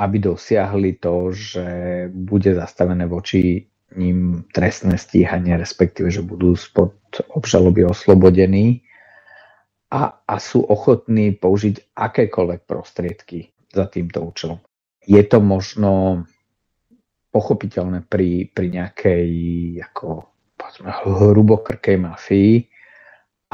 aby 0.00 0.16
dosiahli 0.18 0.98
to, 0.98 1.30
že 1.30 1.66
bude 2.10 2.50
zastavené 2.56 3.06
voči 3.06 3.68
ním 3.94 4.42
trestné 4.50 4.98
stíhanie, 4.98 5.54
respektíve, 5.54 6.10
že 6.10 6.24
budú 6.24 6.58
spod 6.58 6.98
obžaloby 7.30 7.86
oslobodení 7.86 8.82
a, 9.94 10.26
a 10.26 10.36
sú 10.42 10.66
ochotní 10.66 11.38
použiť 11.38 11.94
akékoľvek 11.94 12.60
prostriedky 12.66 13.54
za 13.70 13.86
týmto 13.86 14.26
účelom. 14.26 14.58
Je 15.06 15.22
to 15.22 15.38
možno 15.38 16.24
pochopiteľné 17.30 18.02
pri, 18.06 18.50
pri 18.50 18.66
nejakej 18.74 19.28
ako, 19.90 20.34
povedzme, 20.58 20.90
hrubokrkej 20.90 21.96
mafii, 22.02 22.66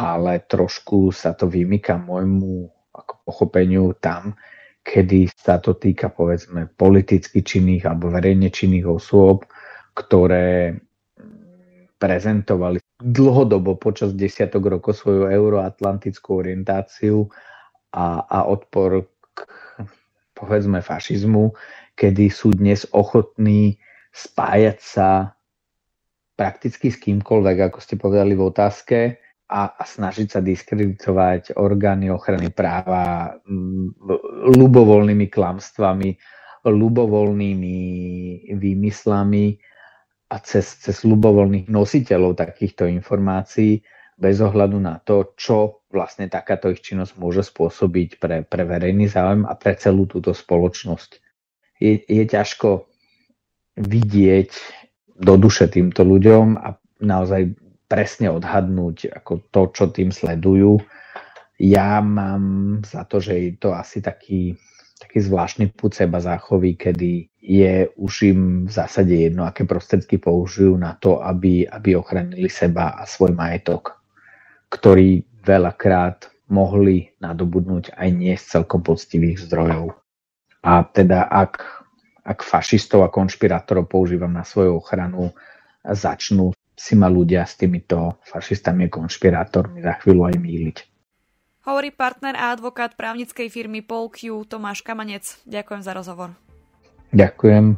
ale 0.00 0.44
trošku 0.48 1.12
sa 1.12 1.36
to 1.36 1.44
vymýka 1.44 2.00
môjmu 2.00 2.72
ako 2.96 3.14
pochopeniu 3.24 3.92
tam, 4.00 4.32
kedy 4.80 5.28
sa 5.28 5.60
to 5.60 5.76
týka 5.76 6.08
povedzme 6.08 6.72
politicky 6.72 7.44
činných 7.44 7.84
alebo 7.84 8.08
verejne 8.08 8.48
činných 8.48 8.88
osôb, 8.88 9.44
ktoré 9.92 10.72
prezentovali 12.00 12.80
dlhodobo 13.00 13.80
počas 13.80 14.12
desiatok 14.12 14.78
rokov 14.78 15.00
svoju 15.00 15.32
euroatlantickú 15.32 16.44
orientáciu 16.44 17.28
a, 17.96 18.22
a 18.24 18.38
odpor 18.46 19.08
k 19.32 19.48
povedzme 20.36 20.80
fašizmu, 20.84 21.52
kedy 21.96 22.32
sú 22.32 22.52
dnes 22.56 22.88
ochotní 22.92 23.76
spájať 24.12 24.78
sa 24.80 25.36
prakticky 26.36 26.88
s 26.88 26.96
kýmkoľvek, 26.96 27.56
ako 27.68 27.78
ste 27.84 28.00
povedali 28.00 28.32
v 28.32 28.46
otázke, 28.48 28.98
a, 29.50 29.60
a 29.74 29.82
snažiť 29.82 30.28
sa 30.30 30.40
diskreditovať 30.40 31.58
orgány 31.58 32.06
ochrany 32.08 32.54
práva 32.54 33.34
ľubovoľnými 34.46 35.26
klamstvami, 35.26 36.10
ľubovoľnými 36.64 37.76
výmyslami 38.54 39.46
a 40.30 40.36
cez, 40.38 40.78
cez 40.78 41.02
ľubovoľných 41.02 41.66
nositeľov 41.66 42.38
takýchto 42.38 42.86
informácií 42.86 43.82
bez 44.20 44.38
ohľadu 44.38 44.78
na 44.78 45.02
to, 45.02 45.34
čo 45.34 45.82
vlastne 45.90 46.30
takáto 46.30 46.70
ich 46.70 46.84
činnosť 46.84 47.18
môže 47.18 47.42
spôsobiť 47.42 48.20
pre, 48.22 48.36
pre 48.46 48.62
verejný 48.62 49.10
záujem 49.10 49.42
a 49.48 49.56
pre 49.58 49.74
celú 49.74 50.06
túto 50.06 50.30
spoločnosť. 50.36 51.10
Je, 51.80 52.04
je 52.04 52.24
ťažko 52.28 52.84
vidieť 53.80 54.50
do 55.20 55.34
duše 55.40 55.72
týmto 55.72 56.04
ľuďom 56.04 56.60
a 56.60 56.76
naozaj 57.00 57.56
presne 57.88 58.30
odhadnúť 58.30 59.10
ako 59.10 59.32
to, 59.50 59.62
čo 59.72 59.84
tým 59.90 60.12
sledujú. 60.12 60.78
Ja 61.56 61.98
mám 62.04 62.78
za 62.84 63.08
to, 63.08 63.18
že 63.18 63.34
je 63.36 63.50
to 63.56 63.72
asi 63.72 64.04
taký, 64.04 64.54
taký 65.00 65.24
zvláštny 65.24 65.72
púd 65.72 65.96
seba 65.96 66.20
záchovy, 66.20 66.76
kedy 66.76 67.32
je 67.40 67.88
už 67.96 68.12
im 68.28 68.40
v 68.68 68.72
zásade 68.72 69.16
jedno, 69.16 69.48
aké 69.48 69.64
prostriedky 69.64 70.20
použijú 70.20 70.76
na 70.76 70.92
to, 71.00 71.24
aby, 71.24 71.64
aby 71.64 71.96
ochránili 71.96 72.52
seba 72.52 73.00
a 73.00 73.08
svoj 73.08 73.32
majetok 73.32 74.00
ktorí 74.70 75.26
veľakrát 75.42 76.30
mohli 76.50 77.10
nadobudnúť 77.18 77.94
aj 77.98 78.08
nie 78.14 78.34
z 78.38 78.58
celkom 78.58 78.86
poctivých 78.86 79.42
zdrojov. 79.50 79.98
A 80.62 80.86
teda 80.86 81.26
ak, 81.26 81.62
ak 82.22 82.38
fašistov 82.46 83.02
a 83.02 83.12
konšpirátorov 83.12 83.90
používam 83.90 84.30
na 84.30 84.46
svoju 84.46 84.78
ochranu, 84.78 85.34
začnú 85.82 86.54
si 86.74 86.96
ma 86.96 87.10
ľudia 87.12 87.44
s 87.44 87.60
týmito 87.60 88.22
fašistami 88.24 88.88
a 88.88 88.92
konšpirátormi 88.92 89.84
za 89.84 90.00
chvíľu 90.00 90.32
aj 90.32 90.36
míliť. 90.38 90.76
Hovorí 91.60 91.92
partner 91.92 92.32
a 92.40 92.56
advokát 92.56 92.96
právnickej 92.96 93.52
firmy 93.52 93.84
Paul 93.84 94.08
Q. 94.08 94.48
Tomáš 94.48 94.80
Kamanec. 94.80 95.36
Ďakujem 95.44 95.82
za 95.84 95.92
rozhovor. 95.92 96.32
Ďakujem. 97.12 97.76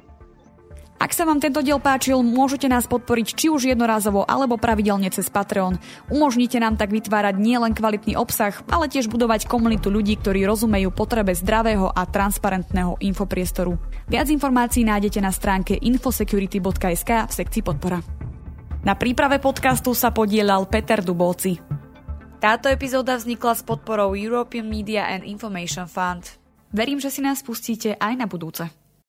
Ak 1.02 1.10
sa 1.10 1.26
vám 1.26 1.42
tento 1.42 1.66
diel 1.66 1.82
páčil, 1.82 2.22
môžete 2.22 2.70
nás 2.70 2.86
podporiť 2.86 3.34
či 3.34 3.50
už 3.50 3.66
jednorázovo 3.74 4.22
alebo 4.22 4.54
pravidelne 4.54 5.10
cez 5.10 5.26
Patreon. 5.26 5.82
Umožnite 6.14 6.62
nám 6.62 6.78
tak 6.78 6.94
vytvárať 6.94 7.42
nielen 7.42 7.74
kvalitný 7.74 8.14
obsah, 8.14 8.54
ale 8.70 8.86
tiež 8.86 9.10
budovať 9.10 9.50
komunitu 9.50 9.90
ľudí, 9.90 10.14
ktorí 10.14 10.46
rozumejú 10.46 10.94
potrebe 10.94 11.34
zdravého 11.34 11.90
a 11.90 12.06
transparentného 12.06 13.02
infopriestoru. 13.02 13.74
Viac 14.06 14.30
informácií 14.30 14.86
nájdete 14.86 15.18
na 15.18 15.34
stránke 15.34 15.74
infosecurity.sk 15.74 17.10
v 17.26 17.32
sekcii 17.34 17.62
podpora. 17.66 17.98
Na 18.86 18.94
príprave 18.94 19.42
podcastu 19.42 19.98
sa 19.98 20.14
podielal 20.14 20.70
Peter 20.70 21.02
Dubovci. 21.02 21.82
Táto 22.42 22.66
epizóda 22.66 23.14
vznikla 23.14 23.54
s 23.54 23.62
podporou 23.62 24.18
European 24.18 24.66
Media 24.66 25.06
and 25.06 25.22
Information 25.22 25.86
Fund. 25.86 26.42
Verím, 26.74 26.98
že 26.98 27.14
si 27.14 27.22
nás 27.22 27.38
pustíte 27.38 27.94
aj 27.94 28.18
na 28.18 28.26
budúce. 28.26 28.66